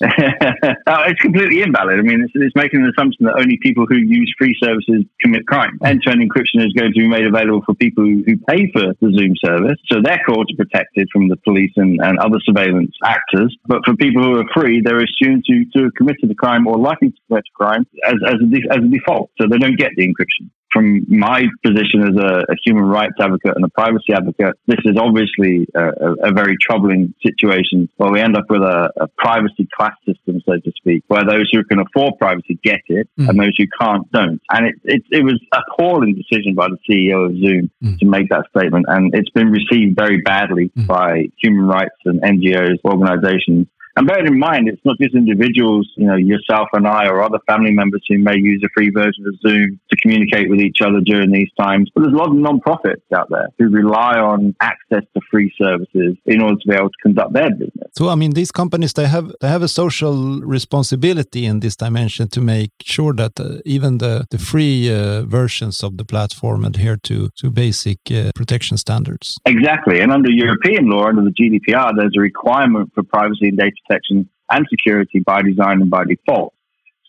Oh, 0.88 1.02
it's 1.08 1.20
completely 1.20 1.62
invalid. 1.62 1.98
I 1.98 2.02
mean, 2.02 2.22
it's, 2.22 2.32
it's 2.34 2.54
making 2.54 2.80
an 2.80 2.92
assumption 2.96 3.26
that 3.26 3.34
only 3.38 3.58
people 3.60 3.86
who 3.88 3.96
use 3.96 4.32
free 4.38 4.56
services 4.62 5.04
commit 5.20 5.46
crime. 5.46 5.78
End 5.84 6.00
to 6.02 6.10
end 6.10 6.22
encryption 6.22 6.64
is 6.64 6.72
going 6.72 6.92
to 6.92 6.98
be 6.98 7.08
made 7.08 7.26
available 7.26 7.62
for 7.66 7.74
people 7.74 8.05
who, 8.06 8.36
pay 8.48 8.70
for 8.72 8.94
the 9.00 9.12
Zoom 9.16 9.34
service. 9.44 9.78
So 9.90 10.00
their 10.02 10.20
calls 10.26 10.46
are 10.52 10.56
protected 10.56 11.08
from 11.12 11.28
the 11.28 11.36
police 11.36 11.72
and, 11.76 12.00
and 12.02 12.18
other 12.18 12.38
surveillance 12.44 12.94
actors. 13.04 13.56
But 13.66 13.80
for 13.84 13.94
people 13.96 14.22
who 14.22 14.38
are 14.40 14.48
free, 14.54 14.80
they're 14.84 15.02
assumed 15.02 15.44
to, 15.46 15.64
to 15.76 15.84
have 15.84 15.94
committed 15.94 16.30
a 16.30 16.34
crime 16.34 16.66
or 16.66 16.78
likely 16.78 17.10
to 17.10 17.16
commit 17.28 17.44
a 17.44 17.56
crime 17.56 17.86
as, 18.06 18.14
as, 18.26 18.34
a, 18.34 18.74
as 18.74 18.84
a 18.84 18.88
default. 18.88 19.30
So 19.40 19.46
they 19.48 19.58
don't 19.58 19.78
get 19.78 19.92
the 19.96 20.06
encryption 20.06 20.50
from 20.76 21.06
my 21.08 21.46
position 21.64 22.02
as 22.02 22.16
a, 22.22 22.52
a, 22.52 22.56
human 22.64 22.84
rights 22.84 23.14
advocate 23.18 23.52
and 23.56 23.64
a 23.64 23.68
privacy 23.68 24.12
advocate, 24.12 24.54
this 24.66 24.78
is 24.84 24.96
obviously 24.98 25.66
a, 25.74 25.84
a, 25.84 26.28
a 26.28 26.32
very 26.32 26.56
troubling 26.60 27.14
situation 27.24 27.88
where 27.96 28.12
we 28.12 28.20
end 28.20 28.36
up 28.36 28.44
with 28.50 28.62
a, 28.62 29.08
privacy 29.16 29.66
class 29.74 29.94
system, 30.06 30.40
so 30.46 30.52
to 30.58 30.72
speak, 30.76 31.02
where 31.08 31.24
those 31.24 31.48
who 31.50 31.64
can 31.64 31.78
afford 31.78 32.14
privacy 32.18 32.58
get 32.62 32.80
it 32.88 33.08
mm. 33.18 33.28
and 33.28 33.38
those 33.38 33.54
who 33.56 33.64
can't 33.80 34.10
don't. 34.12 34.40
And 34.50 34.66
it, 34.66 34.74
it, 34.84 35.02
it 35.10 35.24
was 35.24 35.40
a 35.52 35.58
appalling 35.70 36.14
decision 36.14 36.54
by 36.54 36.68
the 36.68 36.78
CEO 36.88 37.26
of 37.26 37.32
Zoom 37.32 37.70
mm. 37.82 37.98
to 37.98 38.06
make 38.06 38.28
that 38.28 38.44
statement. 38.56 38.86
And 38.88 39.14
it's 39.14 39.30
been 39.30 39.50
received 39.50 39.96
very 39.96 40.20
badly 40.20 40.70
mm. 40.76 40.86
by 40.86 41.26
human 41.42 41.66
rights 41.66 41.96
and 42.04 42.20
NGOs, 42.20 42.78
organizations 42.84 43.66
And 43.96 44.06
bear 44.06 44.24
in 44.24 44.38
mind, 44.38 44.68
it's 44.68 44.84
not 44.84 44.98
just 45.00 45.14
individuals, 45.14 45.90
you 45.96 46.06
know, 46.06 46.16
yourself 46.16 46.68
and 46.74 46.86
I 46.86 47.08
or 47.08 47.22
other 47.22 47.38
family 47.46 47.70
members 47.70 48.04
who 48.06 48.18
may 48.18 48.36
use 48.36 48.62
a 48.62 48.68
free 48.74 48.90
version 48.90 49.24
of 49.26 49.34
Zoom 49.40 49.80
to 49.90 49.96
communicate 50.02 50.50
with 50.50 50.60
each 50.60 50.82
other 50.82 51.00
during 51.00 51.30
these 51.30 51.48
times. 51.58 51.90
But 51.94 52.02
there's 52.02 52.12
a 52.12 52.16
lot 52.16 52.28
of 52.28 52.36
non-profits 52.36 53.02
out 53.14 53.30
there 53.30 53.48
who 53.58 53.70
rely 53.70 54.18
on 54.18 54.54
access 54.60 55.02
to 55.14 55.20
free 55.30 55.50
services 55.58 56.14
in 56.26 56.42
order 56.42 56.56
to 56.60 56.68
be 56.68 56.74
able 56.74 56.90
to 56.90 57.02
conduct 57.02 57.32
their 57.32 57.50
business. 57.50 57.85
So, 57.96 58.10
I 58.10 58.14
mean, 58.14 58.32
these 58.32 58.52
companies 58.52 58.92
they 58.92 59.06
have 59.06 59.32
they 59.40 59.48
have 59.48 59.62
a 59.62 59.68
social 59.68 60.42
responsibility 60.42 61.46
in 61.46 61.60
this 61.60 61.76
dimension 61.76 62.28
to 62.28 62.40
make 62.42 62.70
sure 62.82 63.14
that 63.14 63.40
uh, 63.40 63.58
even 63.64 63.98
the 63.98 64.26
the 64.30 64.38
free 64.38 64.90
uh, 64.90 65.22
versions 65.22 65.82
of 65.82 65.96
the 65.96 66.04
platform 66.04 66.64
adhere 66.64 66.98
to 67.04 67.30
to 67.40 67.50
basic 67.50 67.98
uh, 68.10 68.32
protection 68.34 68.76
standards. 68.76 69.38
Exactly, 69.46 70.00
and 70.00 70.12
under 70.12 70.30
European 70.30 70.90
law, 70.90 71.06
under 71.06 71.22
the 71.22 71.34
GDPR, 71.40 71.92
there's 71.96 72.16
a 72.18 72.20
requirement 72.20 72.92
for 72.94 73.02
privacy 73.02 73.48
and 73.48 73.58
data 73.58 73.76
protection 73.86 74.28
and 74.50 74.66
security 74.68 75.20
by 75.20 75.40
design 75.40 75.80
and 75.80 75.90
by 75.90 76.04
default. 76.04 76.52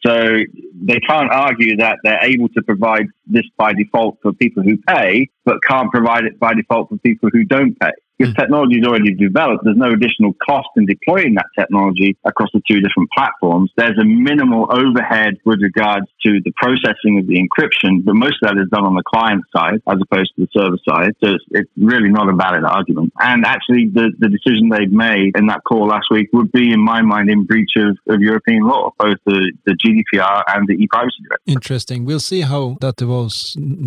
So 0.05 0.13
they 0.89 0.99
can't 1.09 1.31
argue 1.31 1.75
that 1.77 1.97
they're 2.03 2.23
able 2.23 2.49
to 2.49 2.61
provide 2.61 3.07
this 3.29 3.45
by 3.57 3.73
default 3.73 4.17
for 4.21 4.33
people 4.33 4.63
who 4.63 4.77
pay, 4.77 5.29
but 5.45 5.57
can't 5.67 5.91
provide 5.91 6.25
it 6.25 6.39
by 6.39 6.53
default 6.53 6.89
for 6.89 6.97
people 6.97 7.29
who 7.31 7.43
don't 7.43 7.77
pay. 7.79 7.91
Because 8.17 8.33
mm. 8.33 8.37
technology 8.37 8.79
is 8.79 8.85
already 8.85 9.13
developed, 9.13 9.63
there's 9.63 9.77
no 9.77 9.91
additional 9.91 10.33
cost 10.45 10.69
in 10.75 10.85
deploying 10.85 11.35
that 11.35 11.45
technology 11.57 12.17
across 12.25 12.49
the 12.53 12.61
two 12.67 12.81
different 12.81 13.09
platforms. 13.15 13.71
There's 13.77 13.97
a 13.99 14.05
minimal 14.05 14.67
overhead 14.71 15.35
with 15.45 15.61
regards 15.61 16.07
to 16.23 16.39
the 16.43 16.51
processing 16.55 17.19
of 17.19 17.27
the 17.27 17.37
encryption, 17.37 18.03
but 18.03 18.15
most 18.15 18.37
of 18.41 18.49
that 18.49 18.57
is 18.57 18.69
done 18.69 18.85
on 18.85 18.95
the 18.95 19.03
client 19.03 19.43
side 19.55 19.81
as 19.87 19.99
opposed 20.01 20.33
to 20.35 20.45
the 20.45 20.47
server 20.51 20.77
side. 20.87 21.13
So 21.23 21.33
it's, 21.33 21.45
it's 21.51 21.71
really 21.77 22.09
not 22.09 22.27
a 22.29 22.35
valid 22.35 22.63
argument. 22.63 23.13
And 23.19 23.45
actually, 23.45 23.89
the, 23.93 24.11
the 24.17 24.29
decision 24.29 24.69
they've 24.69 24.91
made 24.91 25.37
in 25.37 25.47
that 25.47 25.61
call 25.67 25.87
last 25.87 26.07
week 26.09 26.29
would 26.33 26.51
be, 26.51 26.71
in 26.71 26.79
my 26.79 27.01
mind, 27.01 27.29
in 27.29 27.45
breach 27.45 27.71
of, 27.77 27.97
of 28.07 28.21
European 28.21 28.63
law, 28.63 28.93
both 28.97 29.17
the, 29.25 29.53
the 29.65 29.73
GDPR 29.73 30.43
and 30.47 30.67
the 30.67 30.73
e-privacy 30.73 31.17
directive. 31.27 31.53
Interesting. 31.53 32.05
We'll 32.05 32.19
see 32.19 32.41
how 32.41 32.77
that 32.81 32.99
evolves 33.01 33.16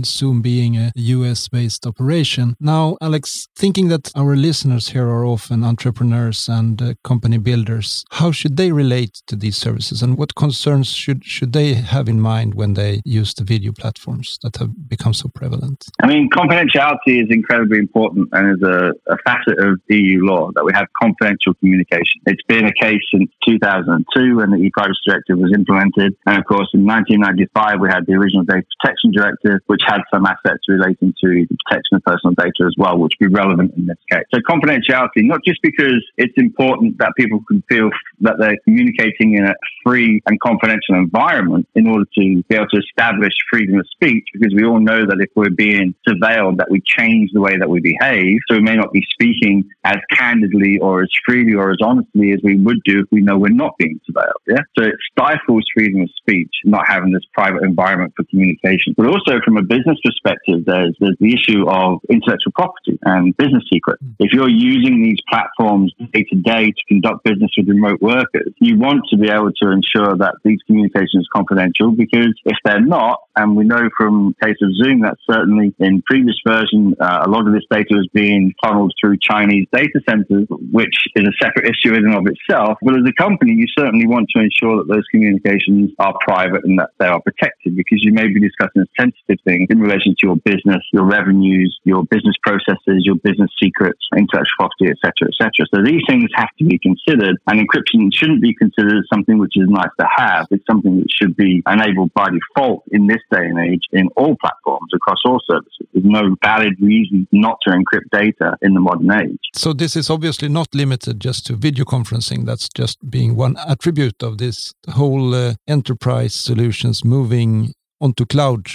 soon 0.02 0.40
being 0.42 0.76
a 0.76 0.92
US 0.96 1.48
based 1.48 1.86
operation. 1.86 2.56
Now, 2.60 2.96
Alex, 3.00 3.46
thinking 3.56 3.88
that 3.88 4.10
our 4.16 4.34
listeners 4.36 4.88
here 4.90 5.06
are 5.06 5.24
often 5.24 5.64
entrepreneurs 5.64 6.48
and 6.48 6.80
uh, 6.80 6.94
company 7.04 7.38
builders. 7.38 8.04
How 8.10 8.32
should 8.32 8.56
they 8.56 8.72
relate 8.72 9.14
to 9.28 9.36
these 9.36 9.56
services, 9.56 10.02
and 10.02 10.16
what 10.18 10.34
concerns 10.34 10.88
should 11.02 11.24
should 11.24 11.52
they 11.52 11.74
have 11.74 12.08
in 12.08 12.20
mind 12.20 12.54
when 12.54 12.74
they 12.74 13.00
use 13.04 13.34
the 13.34 13.44
video 13.44 13.72
platforms 13.72 14.38
that 14.42 14.56
have 14.56 14.72
become 14.88 15.14
so 15.14 15.28
prevalent? 15.34 15.84
I 16.02 16.06
mean, 16.06 16.28
confidentiality 16.30 17.22
is 17.24 17.28
incredibly 17.30 17.78
important 17.78 18.28
and 18.32 18.56
is 18.56 18.62
a, 18.62 18.92
a 19.14 19.16
facet 19.24 19.58
of 19.58 19.80
EU 19.88 20.24
law 20.24 20.50
that 20.54 20.64
we 20.64 20.72
have 20.72 20.86
confidential 21.00 21.54
communication. 21.54 22.20
It's 22.26 22.42
been 22.54 22.66
a 22.66 22.72
case 22.72 23.02
since 23.12 23.30
2002 23.46 24.36
when 24.36 24.50
the 24.50 24.56
e-privacy 24.56 24.98
directive 25.06 25.38
was 25.38 25.52
implemented, 25.54 26.16
and 26.26 26.38
of 26.38 26.44
course, 26.46 26.68
in 26.74 26.84
1995 26.84 27.80
we 27.80 27.88
had 27.88 28.06
the 28.06 28.14
original 28.14 28.44
data 28.44 28.66
protection 28.80 29.12
directive, 29.20 29.60
which 29.66 29.82
had 29.86 30.00
some 30.12 30.24
aspects 30.26 30.68
relating 30.68 31.14
to 31.22 31.46
the 31.48 31.56
protection 31.66 31.96
of 31.96 32.02
personal 32.04 32.34
data 32.34 32.64
as 32.66 32.74
well, 32.78 32.98
which 32.98 33.12
would 33.20 33.30
be 33.30 33.34
relevant 33.34 33.74
in 33.76 33.86
this 33.86 33.98
case. 34.10 34.24
So 34.32 34.40
confidentiality, 34.40 35.28
not 35.28 35.40
just 35.44 35.60
because 35.62 36.02
it's 36.16 36.34
important 36.36 36.98
that 36.98 37.12
people 37.16 37.40
can 37.46 37.62
feel 37.68 37.90
that 38.20 38.36
they're 38.38 38.58
communicating 38.64 39.34
in 39.34 39.46
a 39.46 39.54
free 39.84 40.20
and 40.26 40.38
confidential 40.40 40.94
environment 40.94 41.66
in 41.74 41.86
order 41.86 42.04
to 42.16 42.42
be 42.48 42.54
able 42.54 42.68
to 42.68 42.78
establish 42.78 43.32
freedom 43.50 43.78
of 43.78 43.86
speech, 43.90 44.24
because 44.32 44.54
we 44.54 44.64
all 44.64 44.80
know 44.80 45.06
that 45.06 45.18
if 45.20 45.30
we're 45.34 45.50
being 45.50 45.94
surveilled, 46.08 46.58
that 46.58 46.70
we 46.70 46.80
change 46.84 47.30
the 47.32 47.40
way 47.40 47.56
that 47.56 47.68
we 47.68 47.80
behave. 47.80 48.38
So 48.48 48.56
we 48.56 48.62
may 48.62 48.76
not 48.76 48.92
be 48.92 49.04
speaking 49.12 49.64
as 49.84 49.98
candidly 50.10 50.78
or 50.78 51.02
as 51.02 51.08
freely 51.26 51.54
or 51.54 51.70
as 51.70 51.78
honestly 51.82 52.32
as 52.32 52.40
we 52.42 52.56
would 52.56 52.82
do 52.84 53.00
if 53.00 53.06
we 53.10 53.20
know 53.20 53.38
we're 53.38 53.48
not 53.48 53.76
being 53.78 54.00
surveilled. 54.08 54.40
Yeah. 54.46 54.62
So 54.78 54.84
it 54.84 54.94
stifles 55.12 55.64
freedom 55.74 56.02
of 56.02 56.10
speech, 56.16 56.50
not 56.64 56.86
having 56.86 57.12
this 57.12 57.24
private 57.32 57.62
environment 57.62 58.12
for 58.16 58.24
communication. 58.24 58.94
But 58.96 59.06
also 59.06 59.40
from 59.44 59.56
a 59.56 59.62
business 59.62 59.98
perspective, 60.04 60.64
there's, 60.66 60.96
there's 61.00 61.16
the 61.20 61.34
issue 61.34 61.68
of 61.68 62.00
intellectual 62.10 62.52
property 62.52 62.98
and 63.02 63.36
business 63.36 63.64
secrets. 63.72 64.02
Hmm. 64.02 64.12
If 64.18 64.32
you're 64.32 64.48
using 64.48 65.02
these 65.02 65.18
platforms 65.28 65.92
day 66.12 66.24
to 66.24 66.36
day 66.36 66.66
to 66.70 66.82
conduct 66.88 67.24
business 67.24 67.50
with 67.56 67.68
remote 67.68 68.00
workers, 68.10 68.52
you 68.60 68.78
want 68.78 69.02
to 69.10 69.16
be 69.16 69.28
able 69.28 69.52
to 69.62 69.70
ensure 69.70 70.16
that 70.16 70.34
these 70.44 70.58
communications 70.66 71.26
are 71.26 71.38
confidential 71.38 71.90
because 71.92 72.34
if 72.44 72.56
they're 72.64 72.84
not, 72.84 73.20
and 73.36 73.56
we 73.56 73.64
know 73.64 73.88
from 73.96 74.34
case 74.42 74.56
of 74.62 74.74
Zoom 74.76 75.00
that 75.00 75.16
certainly 75.30 75.74
in 75.78 76.02
previous 76.02 76.36
version, 76.46 76.94
uh, 77.00 77.22
a 77.26 77.28
lot 77.28 77.46
of 77.46 77.52
this 77.52 77.64
data 77.70 77.94
was 77.94 78.08
being 78.12 78.52
funneled 78.62 78.92
through 79.00 79.16
Chinese 79.20 79.66
data 79.72 80.00
centers, 80.08 80.46
which 80.72 80.96
is 81.16 81.24
a 81.26 81.32
separate 81.42 81.70
issue 81.70 81.94
in 81.94 82.04
and 82.06 82.14
of 82.14 82.26
itself. 82.26 82.78
But 82.82 82.96
as 82.96 83.04
a 83.06 83.12
company, 83.12 83.52
you 83.54 83.66
certainly 83.78 84.06
want 84.06 84.28
to 84.34 84.42
ensure 84.42 84.78
that 84.78 84.88
those 84.88 85.04
communications 85.10 85.90
are 85.98 86.14
private 86.20 86.64
and 86.64 86.78
that 86.78 86.90
they 86.98 87.06
are 87.06 87.20
protected 87.20 87.76
because 87.76 88.02
you 88.02 88.12
may 88.12 88.26
be 88.28 88.40
discussing 88.40 88.84
sensitive 88.98 89.38
things 89.44 89.68
in 89.70 89.80
relation 89.80 90.14
to 90.20 90.26
your 90.26 90.36
business, 90.44 90.82
your 90.92 91.04
revenues, 91.04 91.78
your 91.84 92.04
business 92.04 92.36
processes, 92.42 93.04
your 93.04 93.16
business 93.16 93.50
secrets, 93.62 94.00
intellectual 94.16 94.46
property, 94.58 94.90
etc., 94.90 95.28
etc. 95.28 95.66
So 95.74 95.82
these 95.82 96.02
things 96.08 96.28
have 96.34 96.50
to 96.58 96.64
be 96.64 96.78
considered, 96.78 97.36
and 97.46 97.60
encryption 97.60 97.99
shouldn't 98.12 98.40
be 98.40 98.54
considered 98.54 99.04
something 99.12 99.38
which 99.38 99.54
is 99.56 99.68
nice 99.68 99.90
to 99.98 100.06
have. 100.16 100.46
It's 100.50 100.64
something 100.70 101.00
that 101.00 101.08
should 101.10 101.36
be 101.36 101.62
enabled 101.68 102.12
by 102.14 102.28
default 102.30 102.84
in 102.90 103.06
this 103.06 103.22
day 103.30 103.44
and 103.44 103.58
age 103.58 103.82
in 103.92 104.08
all 104.16 104.36
platforms 104.40 104.90
across 104.94 105.18
all 105.24 105.40
services. 105.50 105.86
There's 105.92 106.04
no 106.04 106.36
valid 106.42 106.74
reason 106.80 107.26
not 107.32 107.58
to 107.62 107.70
encrypt 107.70 108.10
data 108.12 108.56
in 108.62 108.74
the 108.74 108.80
modern 108.80 109.10
age. 109.12 109.38
So 109.54 109.72
this 109.72 109.96
is 109.96 110.08
obviously 110.10 110.48
not 110.48 110.74
limited 110.74 111.20
just 111.20 111.46
to 111.46 111.56
video 111.56 111.84
conferencing. 111.84 112.46
That's 112.46 112.68
just 112.68 112.98
being 113.10 113.36
one 113.36 113.56
attribute 113.66 114.22
of 114.22 114.38
this 114.38 114.72
whole 114.90 115.34
uh, 115.34 115.54
enterprise 115.66 116.34
solutions 116.34 117.04
moving 117.04 117.74
onto 118.00 118.24
cloud 118.24 118.66